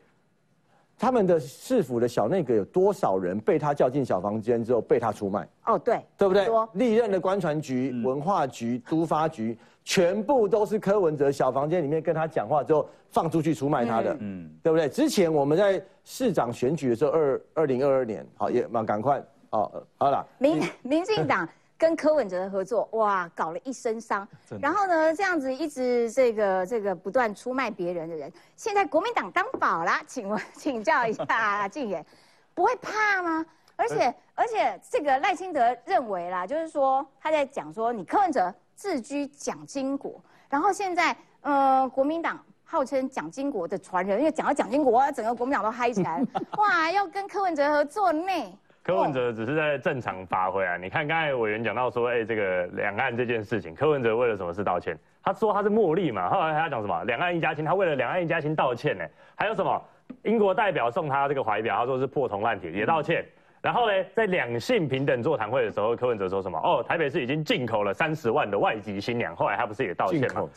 [1.00, 5.48] 他们的市府的小内阁有多少人被他叫进小房间之后被他出卖？
[5.66, 6.46] 哦，对，对不对？
[6.74, 14.90] 历任的官船局、文化局、都发局，全部都是柯文哲小房间里面跟他讲话之后放出去出卖他的，嗯，对不对？
[14.90, 21.48] 之前我们在市长选举的时候，二二零二二年，好也蛮赶快，哦好了，民民进党。
[21.80, 24.28] 跟柯文哲的合作，哇，搞了一身伤。
[24.62, 32.06] 然后呢，这样子一直这个这个不断出卖别人的人，现在国民党当宝啦，请问请教一下 静言，
[32.54, 33.46] 不会怕吗？
[33.78, 46.28] 而且而且这个赖清德认为啦，就是说他在讲说，你柯文哲自居蒋经国，然后现在呃国民党号称蒋经国的传人，因为讲到蒋经国，整个国民党都嗨起来了，
[46.60, 48.60] 哇，要跟柯文哲合作呢。
[48.82, 50.78] 柯文哲只是在正常发挥啊！
[50.78, 54.98] 你看刚才委员讲到说，哎，这个两岸这件事情，柯文哲为了什么事道歉？
[55.22, 57.04] 他说他是茉莉嘛，后来他讲什么？
[57.04, 59.06] 两岸一家亲，他为了两岸一家亲道歉呢？
[59.36, 59.80] 还有什么？
[60.24, 63.24] 英国代表送他这个怀表，他说是破铜烂铁，也道歉。
[63.62, 66.58] 然后呢，在两性平等座谈会的时候，柯文哲说什么？
[66.60, 69.36] 哦，台北市已经进口了三十万的外籍新娘。
[69.36, 70.48] 后来他不是也道歉吗？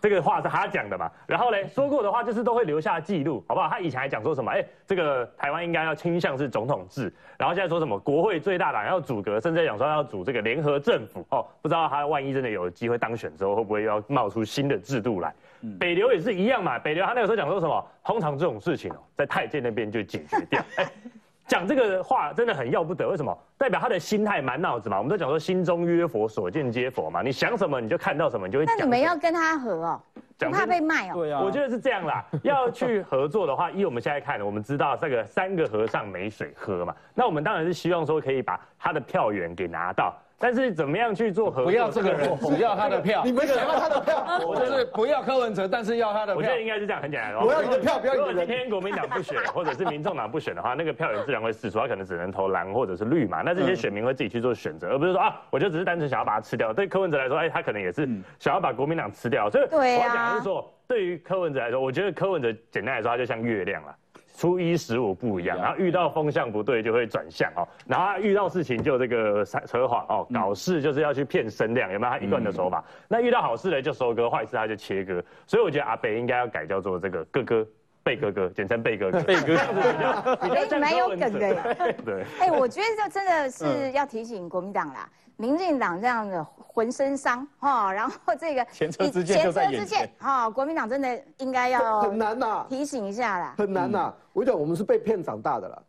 [0.00, 1.10] 这个话是他讲的嘛？
[1.26, 3.68] 然后呢，说过的话就是都会留下记录，好不好？
[3.68, 4.50] 他以前还讲说什么？
[4.50, 7.12] 哎，这个台湾应该要倾向是总统制。
[7.38, 11.24] 然后现在说什么国会最大党要组阁，甚至讲说要组这个联合政府。
[11.30, 15.32] 哦，不知道他万一真的有机会当选之后，会不会要冒出新的制度来？
[15.78, 16.76] 北流也是一样嘛。
[16.76, 17.86] 北流他那个时候讲说什么？
[18.04, 20.60] 通常这种事情哦，在太监那边就解决掉。
[21.52, 23.38] 讲这个话真的很要不得，为什么？
[23.58, 24.96] 代表他的心态满脑子嘛。
[24.96, 27.20] 我们都讲说心中约佛，所见皆佛嘛。
[27.20, 28.64] 你想什么，你就看到什么，你就会。
[28.64, 30.00] 那你们要跟他合哦，
[30.38, 31.12] 不怕被卖哦。
[31.12, 32.24] 对啊，我觉得是这样啦。
[32.42, 36.96] 要去合作的话，依我们现在看，我们知道这个三个和尚没水喝嘛。
[37.14, 40.16] 那我们当然是希望说可以把他的票源给拿到。
[40.42, 41.66] 但是怎么样去做合作？
[41.66, 43.22] 不要这个人，只要他的票。
[43.24, 44.40] 你们想要他的票？
[44.44, 46.36] 我就是不要柯文哲，但是要他的票。
[46.36, 47.32] 我觉得应该是这样，很简单。
[47.36, 53.42] 我要你的票，不要你的如果今天国民党不选，或者是民众党不选的话，那个票源自然会释出，他可能只能投蓝或者是绿嘛。
[53.42, 56.72] 那这些选民会自己去做选择，而不是说啊，我就只是单纯想要把它吃掉。
[56.72, 58.08] 对柯文哲来说，哎，他可能也是
[58.40, 59.48] 想要把国民党吃掉。
[59.48, 63.94] 所以我要讲的是说，对于柯文哲来说，我觉得柯文哲简单来说，他就像月亮了。
[64.32, 72.12] 初一十五不一样，然后遇到风向不对就会转向哦，然后遇到事情就这个扯谎哦，搞事就是要去骗声量，有没有？
[72.12, 72.82] 他一贯的手法？
[73.08, 77.66] 那遇到好事呢就收割，坏事他就切割，所以我觉得阿北应该要改叫做这个哥哥
[78.02, 79.56] 贝哥哥，简称贝哥哥，贝哥
[80.42, 81.74] 比较蛮有梗的。
[82.04, 85.08] 对，哎，我觉得这真的是要提醒国民党啦。
[85.42, 94.14] 民进党这样的浑身伤哈，然后这个前车之鉴就在眼前哈，国民党真的应该要很难呐，提醒一下啦，很难呐。
[94.32, 95.82] 我讲我们是被骗长大的啦，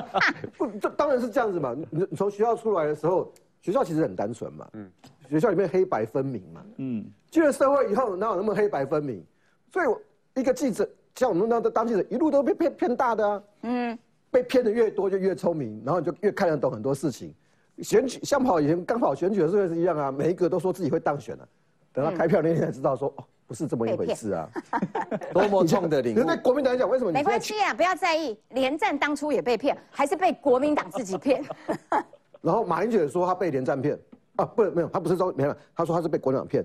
[0.56, 1.74] 不，这当然是这样子嘛。
[1.74, 4.90] 你你从学校出来的时候，学校其实很单纯嘛，嗯，
[5.28, 9.22] 学校里面黑白分明嘛，嗯，进了社会以后哪有那么黑白分明？
[9.70, 13.98] 所以一个记者像我们那当记者，一路都被骗骗大的啊，嗯，
[14.30, 17.34] 被骗的越多就越聪明，然后就越看得懂很多事情。
[17.82, 21.46] 选举像跑以前刚跑选举的时候是一样啊，每一个都说自己会当选啊，
[21.92, 24.48] 等到开票那天才知道说哦，不是这么一回事啊，
[25.32, 26.22] 多么创的领悟。
[26.26, 27.12] 那国民党来讲，为什么？
[27.12, 28.38] 没关系啊，不要在意。
[28.50, 31.42] 连战当初也被骗，还是被国民党自己骗。
[32.42, 33.98] 然后马英九说他被连战骗
[34.36, 36.64] 啊，不，没有，他不是说没有，他说他是被国民党骗，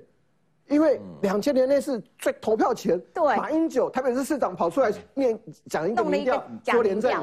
[0.67, 7.21] 因为两千年那次最投票前，对，马英九台北市市长跑出来念讲一个民调，说连战，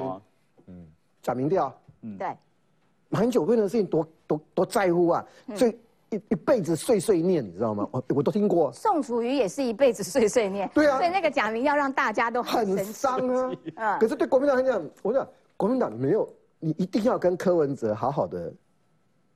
[0.66, 0.86] 嗯，
[1.22, 1.72] 假民调，
[2.02, 2.36] 嗯，对。
[3.10, 5.78] 马英九为了事情多多多在乎啊，最
[6.10, 7.86] 一一辈子碎碎念，你知道吗？
[7.92, 8.72] 我我都听过。
[8.72, 10.70] 宋楚瑜也是一辈子碎碎念。
[10.72, 10.96] 对啊。
[10.96, 13.56] 所以那个假名要让大家都很伤啊。
[13.76, 13.98] 嗯。
[13.98, 18.52] 可是对国民党来讲，我讲国民党没有，你一定要跟柯文哲好好的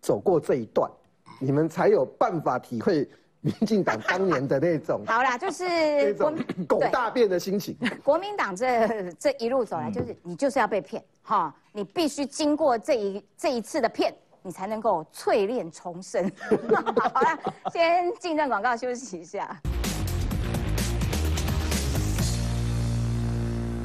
[0.00, 0.90] 走过这一段，
[1.38, 3.08] 你们才有办法体会
[3.44, 5.02] 民进党当年的那种。
[5.07, 6.35] 好啦，就是那种
[6.66, 7.76] 狗大便的心情。
[8.02, 11.54] 国民党这这一路走来，就是你就是要被骗哈。
[11.72, 16.30] 你必须经过这一这一次的骗，你才能够淬炼重生。
[17.12, 17.38] 好了，
[17.70, 19.54] 先进段广告休息一下。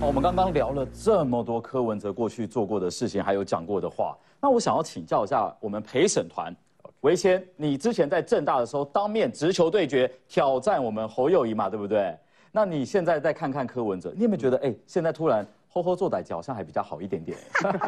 [0.01, 6.55] 我们刚刚聊了这么多柯文哲过去做过的事情，还有讲过的话，那我想要请教一下我们陪审团，
[7.01, 12.15] 维谦，你之前在正大的时候当面直球对决，挑战我们侯友谊嘛，对不对？
[12.51, 15.45] 那你现在再看看柯文哲，你有没有觉得，哎，现在突然？
[15.71, 17.37] 呵呵，做歹脚好像还比较好一点点。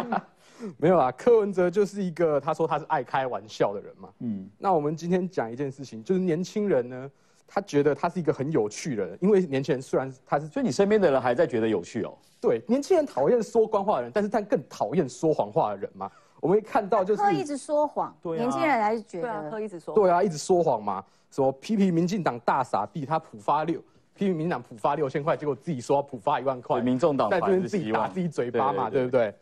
[0.78, 4.10] 没有啊，柯文哲就是一个他说他是爱开玩笑的人嘛。
[4.20, 7.12] 嗯，那我们今天讲一件事情，就是年轻人呢，
[7.48, 12.16] 他觉得他是一个很有趣的人，因为年轻人虽然他是，所以你身边的人还在觉得有趣哦。
[12.40, 16.12] 对，年轻人讨厌说官话的人，但是他更讨厌说谎话的人嘛。
[16.42, 23.80] 我们会看到就是柯一直说谎，年轻人还是觉得柯一直说，对啊，一直说谎嘛，什么批评民进党大傻逼，他普发六。
[24.14, 29.34] 批评民党普发六千块，结果自己说普发一万块，民众党在这边自己打自己嘴巴嘛，对不对？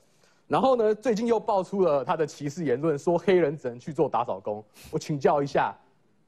[0.47, 4.63] 然后呢，最近又爆出了他的歧视言论，说黑人只能去做打扫工。
[4.91, 5.75] 我请教一下，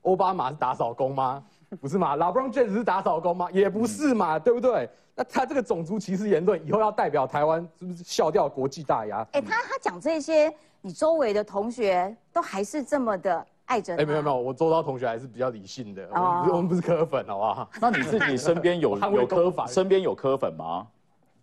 [0.01, 1.43] 奥巴马是打扫工吗？
[1.79, 2.15] 不是嘛？
[2.15, 3.47] 拉布朗确实是打扫工吗？
[3.51, 4.89] 也不是嘛，对不对？
[5.21, 9.23] 那他这个种族歧视言论，以后要代表台湾，是不是笑掉国际大牙？
[9.33, 10.51] 哎，他他讲这些，
[10.81, 13.45] 你周围的同学都还是这么的。
[13.65, 17.69] 爱着哎，没有没有，我周遭同学还是比较理性的，我们不是磕粉，好不好？
[17.79, 20.87] 那你自己身边有 有磕粉，身边有磕粉吗？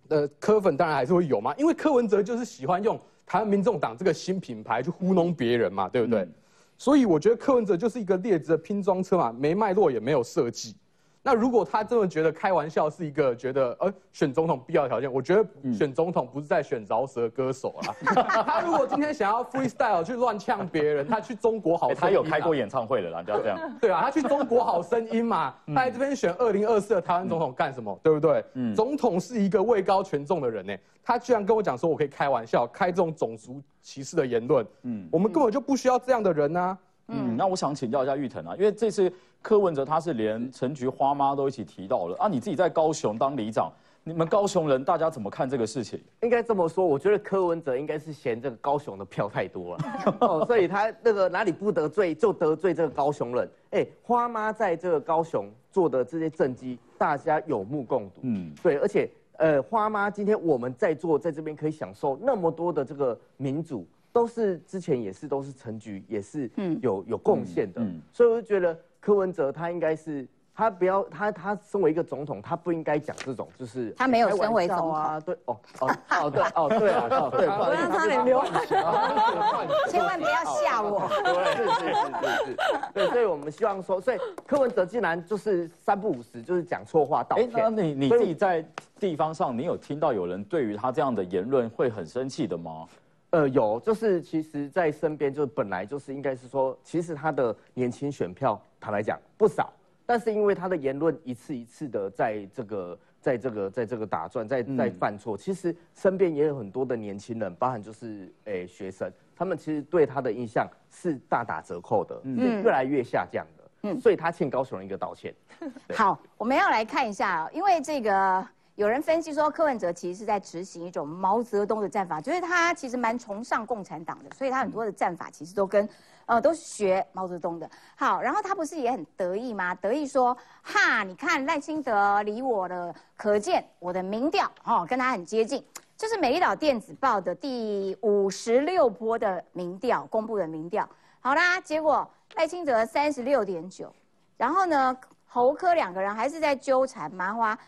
[0.08, 6.28] 呃，磕粉当然还是会有嘛，因为柯文哲就是喜欢用台湾民众党这个新品牌去糊弄别人嘛，对不对？
[6.76, 10.74] 所以我觉得柯文哲就是一个劣质的拼装车嘛，没脉络也没有设计。
[11.22, 17.94] 那如果他真的觉得开玩笑是一个觉得呃选总统必要条件，我觉得选总统不是在选饶舌歌手啊。
[18.46, 23.58] 他如果今天想要 freestyle 去乱呛别人，他去中国好，他有开过演唱会的啦，不要这样。
[23.80, 27.98] 对啊，他去中国好声音嘛，他来这边选二零二四的台湾总统干什么？
[28.02, 28.44] 对不对？
[28.54, 34.64] 嗯，总统是一个位高权重的人呢，他居然跟我讲说我可以开玩笑，开这种种族歧视的言论。
[34.82, 36.78] 嗯，我们根本就不需要这样的人啊。
[37.08, 43.72] 嗯，那我想请教一下玉腾啊，因为这次柯文哲他是连陈菊花妈都一起提到了啊，你自己在高雄当里长，
[44.04, 45.98] 你们高雄人大家怎么看这个事情？
[46.22, 53.48] 应该这么说，我觉得柯文哲应该是嫌这个高雄的票太多了， 所以他那个哪里不得罪就得罪这个高雄人。
[53.70, 58.20] 哎，花妈在这个高雄做的这些政绩，大家有目共睹。
[58.22, 63.86] 嗯，对，而且呃，花妈今天我们在座在这边可以享受那么多的这个民主。
[64.12, 66.50] 都是之前也是都是陈局也是
[66.80, 67.80] 有有贡献的，
[68.12, 74.94] 所以我就觉得柯文哲他应该是他不要他他身为一个总统，他不应该讲这种就是他没有身为总统。
[74.94, 75.96] 啊，对哦哦
[76.26, 78.66] 哦对哦对啊哦对，不让他连流汗，
[79.88, 82.56] 千万不要吓我，对是是是是，
[82.92, 88.64] 对，所以我们希望说，所以柯文哲竟然就是三不五时就是讲错话道歉，那你你自己在
[88.98, 92.88] 地方上，你有听到有人对于他这样的言论会很生气的吗？
[93.30, 99.70] 呃，有，就是其实，在身边，就是本来就是应该是说，其实他的年轻选票，坦白讲不少，
[100.06, 115.34] 但是因为他的言论一次一次的在这个，在这个，在这个打转，在在犯错，其实身边也有很多的年轻人，包含就是诶学生，他们其实对他的印象是大打折扣的，嗯，越来越下降的，嗯，所以他欠高雄人一个道歉。
[115.94, 118.48] 好，我们要来看一下，因为这个。
[118.78, 125.88] 有人分析说，柯文哲其实是在执行一种毛泽东的战法，就是他其实蛮崇尚共产党的，所以他很多的战法其实都跟，
[126.26, 127.68] 呃，都是学毛泽东的。
[127.96, 129.74] 好，然后他不是也很得意吗？
[129.74, 135.60] 得意说，哈，你看赖清德离我的可见，我的民调哦跟他很接近，
[135.96, 140.88] 这是美丽岛电子报的第五十六波的民调公布的民调。
[141.18, 143.92] 好啦，结果赖清德三十六点九，
[144.36, 147.58] 然后呢，侯科两个人还是在纠缠麻花。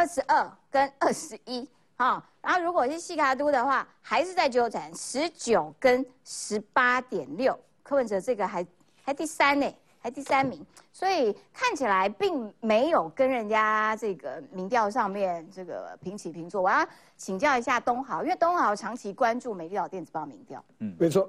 [0.00, 8.66] 二十二跟二十一，哈，然后如果是西卡都的话，还是在纠缠十九跟十八点六，柯文哲这个还
[9.02, 16.62] 还第三呢，还第三名，所以看起来并没有跟人家这个民调上面这个平起平坐。
[16.62, 16.88] 我要
[17.18, 21.28] 请教一下东豪，因为东豪长期关注美丽岛电子报民调，嗯，没错，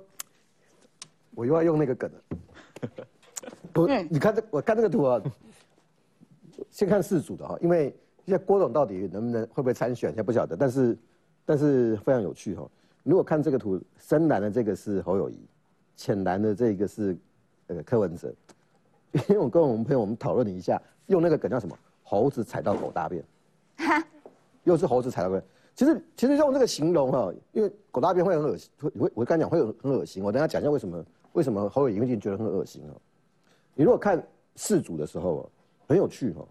[1.35, 2.21] 我又要用那个梗了，
[3.73, 5.21] 不，你看这，我看这个图啊，
[6.69, 7.93] 先看四组的哈，因为。
[8.31, 10.55] 现在郭董到底能不能会不会参选，现在不晓得。
[10.55, 10.97] 但是，
[11.43, 12.65] 但是非常有趣哈。
[13.03, 15.37] 如果看这个图，深蓝的这个是侯友谊，
[15.97, 17.17] 浅蓝的这个是
[17.67, 18.33] 呃柯文哲。
[19.27, 21.77] 因为我跟我们朋友我们讨论了一下，用那个梗叫什么？
[22.03, 23.21] 猴子踩到狗大便，
[24.63, 25.41] 又是猴子踩到狗。
[25.75, 30.23] 其实其实用这个形容哈，因为狗大便会很恶心，会我刚讲会有很恶心。
[30.23, 32.95] 我等下讲一下为什么为什么侯友谊会觉得很恶心哦。
[33.75, 34.25] 你如果看
[34.55, 35.51] 四组的时候，
[35.85, 36.47] 很有趣哈。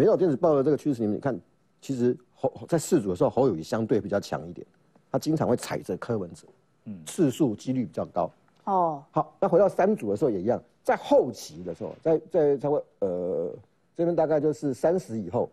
[0.00, 1.38] 美岛电子报的这个趋势里面，你看，
[1.78, 4.66] 其实侯在四组的时候，侯友谊相对比较强一点，
[5.12, 6.46] 他经常会踩着柯文哲，
[6.86, 8.30] 嗯，次数几率比较高。
[8.64, 13.54] 哦，好，那回到三组的时候也一样，在后期的时候，在在差不多呃
[13.94, 15.50] 这边大概就是三十以后，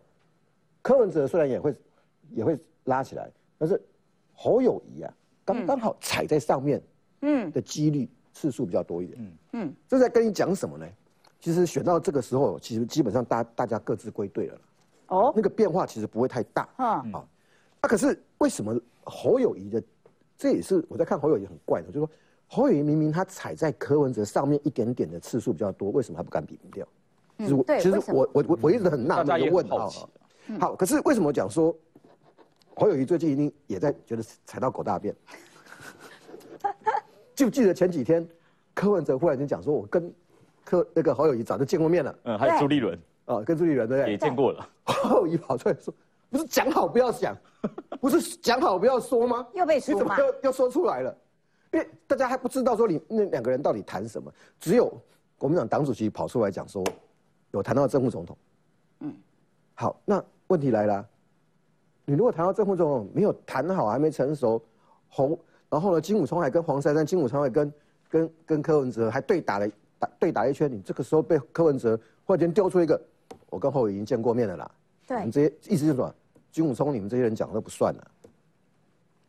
[0.80, 1.74] 柯文哲虽然也会
[2.30, 3.78] 也会拉起来，但是
[4.32, 6.82] 侯友谊啊，刚刚好踩在上面，
[7.20, 9.18] 嗯，的几率次数比较多一点。
[9.20, 10.86] 嗯嗯，这在跟你讲什么呢？
[11.40, 14.60] 其实选到这个时候，其实基本上大大家各自归队了，
[15.08, 17.24] 哦，那个变化其实不会太大，啊，啊，
[17.80, 19.82] 那可是为什么侯友谊的，
[20.36, 22.10] 这也是我在看侯友谊很怪的，就是说
[22.48, 26.86] 侯友谊明明他踩在柯文哲上面一点点的次数比较多，为什么他不敢比民调？
[27.38, 29.88] 嗯，对，其实我我我我一直很纳闷一个问号，
[30.58, 31.74] 好，可是为什么讲说
[32.74, 35.14] 侯友谊最近一定也在觉得踩到狗大便？
[37.32, 38.28] 就记得前几天
[38.74, 40.12] 柯文哲忽然间讲说，我跟
[40.68, 44.12] 柯那个侯友谊早就见过面了，嗯，还有朱立伦，啊，跟朱立伦对不对？
[44.12, 44.68] 也见过了。
[44.84, 45.94] 侯友谊跑出来说，
[46.28, 47.34] 不是讲好不要讲，
[47.98, 49.46] 不是讲好不要说吗？
[49.54, 51.16] 又被说你怎么又又说出来了？
[51.72, 54.92] 因为大家还不知道说你那两个人到底谈什么，只有
[55.38, 56.84] 国民党党主席跑出来讲说，
[57.52, 58.36] 有谈到正副总统。
[59.00, 59.14] 嗯，
[59.72, 61.06] 好，那问题来了，
[62.04, 64.62] 你如果谈到正副总统没有谈好，还没成熟，
[65.08, 65.38] 侯，
[65.70, 67.72] 然后呢，金武聪还跟黄珊珊，金武聪还跟
[68.10, 69.66] 跟跟柯文哲还对打了。
[69.98, 73.00] 打对打一圈，你这个时候被柯文哲忽然间丢出一个，
[73.50, 74.70] 我跟后已经见过面了啦。
[75.06, 76.14] 对，你这些意思就是什么？
[76.50, 78.10] 金武聪，你们这些人讲都不算了。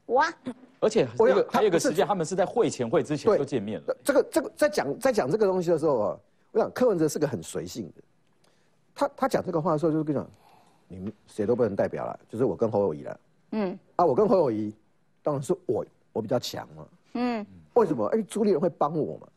[0.08, 0.34] 哇，
[0.80, 3.98] 而且还有个还有个时间，他们是在会前会之前就见面了。
[4.04, 6.20] 这个这个在讲在讲这个东西的时候啊，
[6.52, 8.02] 我想柯文哲是个很随性的，
[8.96, 10.28] 他他讲这个话的时候就是跟你讲，
[10.88, 13.20] 你们谁都不能代表了，就是我跟侯友谊了。
[13.52, 14.74] 嗯，啊，我跟侯友谊，
[15.22, 16.88] 当然是我我比较强嘛。
[17.14, 18.10] 嗯，为什么？
[18.14, 19.28] 因为，朱立伦会帮我嘛？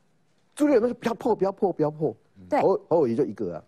[0.54, 2.16] 朱立伦说不要破，不要破，不要破。
[2.48, 3.64] 对，侯侯友谊就一个啊，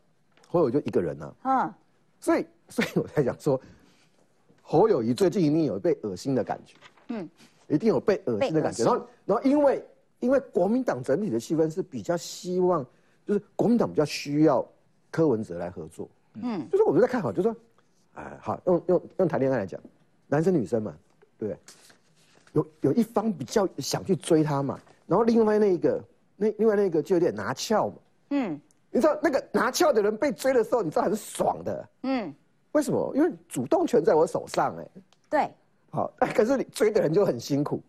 [0.49, 1.35] 侯友谊就一个人啊。
[1.45, 1.74] 嗯，
[2.20, 3.61] 所以所以我在讲说，
[4.62, 6.76] 侯友谊最近一定有被恶心的感觉。
[7.09, 7.28] 嗯。
[7.66, 9.82] 一定有被恶心的感觉，然后，然后因为
[10.20, 12.85] 因为国民党整体的气氛是比较希望，
[13.26, 14.64] 就是国民党比较需要
[15.11, 17.57] 柯文哲来合作，嗯，就是我们在看好，就是说，
[18.16, 19.80] 哎，好，用用用谈恋爱来讲，
[20.26, 20.95] 男生女生嘛，
[21.39, 21.59] 对不对？
[22.53, 26.05] 有有一方比较想去追他嘛，然后另外那一个
[26.37, 27.95] 那另外那个就有点拿翘嘛，
[28.30, 28.61] 嗯，
[28.91, 32.35] 你知道那个拿翘的人被追的时候，你知道很爽的，嗯，
[32.72, 33.12] 为什么？
[33.14, 34.89] 因为主动权在我手上，哎，
[35.30, 35.51] 对。
[35.91, 37.80] 好，可是你追的人就很辛苦，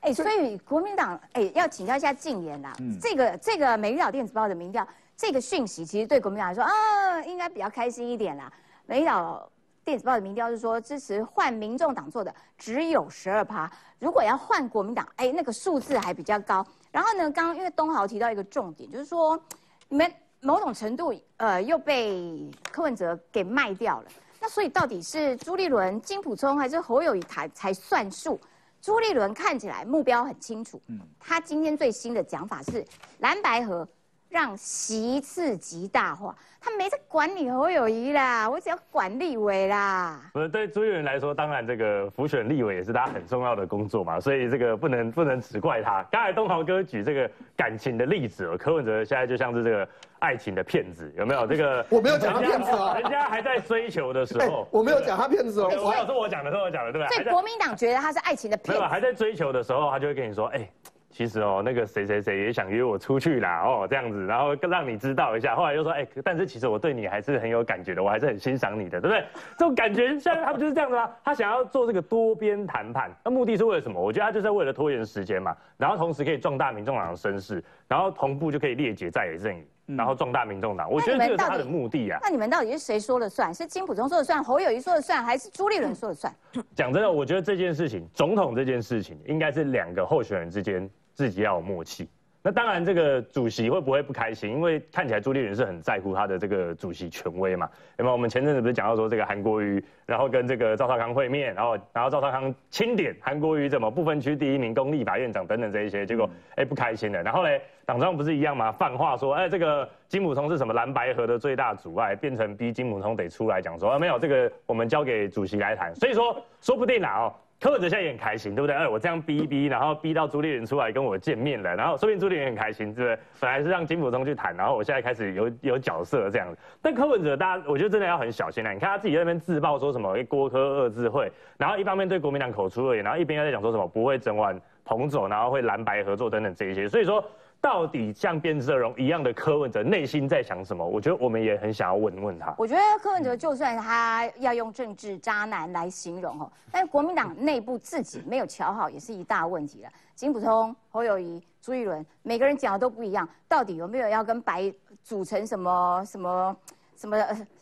[0.00, 2.74] 哎，所以国民党哎要请教一下禁言啦。
[3.00, 4.84] 这个这个《美日岛电子报》的民调，
[5.16, 8.52] 这个讯息其实对国民党来说啊，应该比较开心一点啦。
[8.86, 9.48] 《美日岛
[9.84, 13.70] 电子报》的民调是说支持换民众党做的只有十二趴，
[14.00, 16.66] 如果要换国民党，哎，那个数字还比较高。
[16.96, 19.38] 然后呢，刚刚因为东豪提到一个重点，就是说
[19.86, 24.08] 你们某种程度呃又被柯文哲给卖掉了。
[24.40, 28.40] 那所以到底是朱立伦、金普聪还是侯友谊才才算数？
[28.80, 32.82] 朱立伦看起来目标很清楚，嗯，他今天最新的讲法是
[33.18, 33.86] 蓝白河
[34.28, 36.34] 让席次极大化。
[36.60, 40.20] 他没在管你侯友谊啦，我只要管立委啦。
[40.32, 46.02] 不是对朱立伦来说，当然这个浮选立委也是他很重要的工作嘛，所以这个不能不能只怪他。
[46.10, 51.46] 刚才东豪哥举这个感情的例子哦，柯文哲现在就像是这个爱情的骗子，有没有？
[51.46, 57.06] 这个我没有讲他骗子啊，人家还在追求的时候，我没有讲他骗子哦，我有是我讲的，是我讲的，对吧？
[57.10, 60.68] 所以国民党觉得他是爱情的骗子，还在追求的时候，他就会跟你说，哎。
[61.16, 65.56] 其实哦，那个谁谁谁也想约我出去啦，哦这样子，然后让你知道一下。
[65.56, 69.24] 后来又说，哎，但是其实我对你还是很有感觉的，我还是很欣赏你的，对不对？
[69.56, 71.10] 这种感觉，现在他不就是这样子吗？
[71.24, 73.98] 他想要做这个多边谈判，那目的是为了什么？
[73.98, 79.66] 我觉得他就是为了拖延时间嘛，然后同时可以壮大民众党的声势，然后同步就可以列解在野阵营。
[79.86, 82.18] 然后壮大民众党，我觉得这是他的目的啊。
[82.20, 83.54] 那你们到底是谁说了算？
[83.54, 86.34] 是金普中说了算，侯友谊说了算，还是朱立伦说了算？
[86.74, 92.08] 讲真的，我觉得这件事情，总统这件事情，应该是两个候选人之间自己要有默契。
[92.42, 94.48] 那当然，这个主席会不会不开心？
[94.52, 97.68] 因为看起来朱立伦是很在乎他的这个主席权威嘛。
[97.96, 107.20] 那么我们前阵子不是讲到说这个韩国瑜，然后跟这个赵少康会面，然后然后赵少康钦点韩国瑜怎么不分区第一名、公立法院长等等这一些，结果哎不开心了。
[107.20, 108.70] 然后嘞，党中央不是一样吗？
[108.70, 115.92] 放话说，哎这个金普通是什么蓝白河的最大阻碍，变成逼金普通得出来讲说，啊没有这个，我们交给主席来谈。
[115.96, 117.34] 所以说，说不定啊哦。
[117.58, 118.76] 柯文哲现在也很开心，对不对？
[118.76, 123.18] 哎，我这样逼一逼，然后逼到朱立伦出来跟我见面了，然后说明朱立伦很开心，对不对？
[123.40, 126.58] 本来是让金普中去谈，然后我现在开始有有角色这样子。
[126.82, 128.72] 但柯文哲，大家我觉得真的要很小心啊。
[128.72, 136.88] 你看他自己在那边自曝说什么郭柯二字会，然后一方面对国民党口出恶言，然后一边又在讲说什么不会整晚捧走，然后会蓝白合作等等这一些。
[136.88, 137.24] 所以说。
[137.60, 140.86] 到底像变色龙一样的柯文哲内心在想什么？
[140.86, 142.54] 我觉得我们也很想要问问他。
[142.58, 149.90] 我觉得柯文哲就算他要用政治渣男来形容哦，但是国民党内部自己没有瞧好，也是一大问题了。
[150.14, 156.56] 金普通、侯友谊、朱一伦，每个人讲的都不一样，到底有没有要跟白组成什么什么
[156.96, 157.16] 什么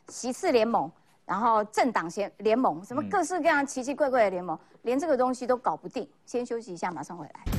[0.09, 0.91] 席次联盟，
[1.25, 6.07] 然后政党联联盟，什么各式各样奇奇怪怪的联盟，连这个东西都搞不定。
[6.27, 7.54] 先休息一下，马上回来。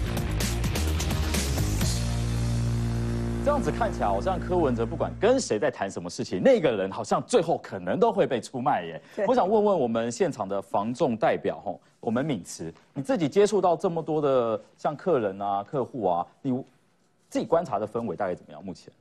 [3.45, 8.99] 这样子看起来，好像柯文哲不管跟谁在谈什么事情，那个人好像最后可能都会被出卖耶。
[9.27, 16.59] 我想问问我们现场的防重代表吼，我们敏慈，你自己接触到这么多的像客人啊、客户啊，你
[17.29, 18.65] 自己观察的氛围大概怎么样？
[18.65, 18.91] 目前，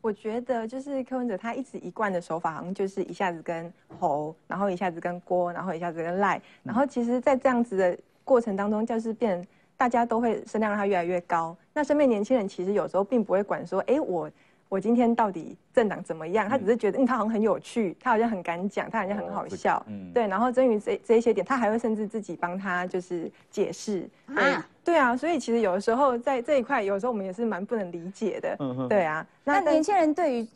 [0.00, 9.44] 我觉得就是柯文哲他一直一贯的手法，好像就是一下子跟侯，然后一下子跟郭，然后一下子跟赖，然后其实，在这样子的过程当中，就是变。
[9.78, 11.56] 大家都会声量让它越来越高。
[11.72, 14.28] 那身边年轻人其实有时候并不会管说，哎，我
[14.68, 16.48] 我今天到底政党怎么样？
[16.48, 20.26] 他只是觉得，嗯，他好像很有趣，他好像很敢讲，他好像很好笑，嗯，对。
[20.26, 25.16] 然后至于这这一些点，他还会甚至自己帮他就是解释，啊，对啊。
[25.16, 29.26] 所以其实有的时候在这一块，有时候我们也是蛮不能理解的，嗯对啊。
[29.44, 30.48] 那年轻人对于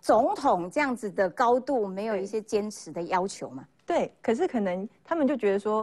[0.00, 3.64] 总统这样子的高度，没有一些坚持的要求吗？
[3.86, 5.82] 对，可是可能他们就觉得说。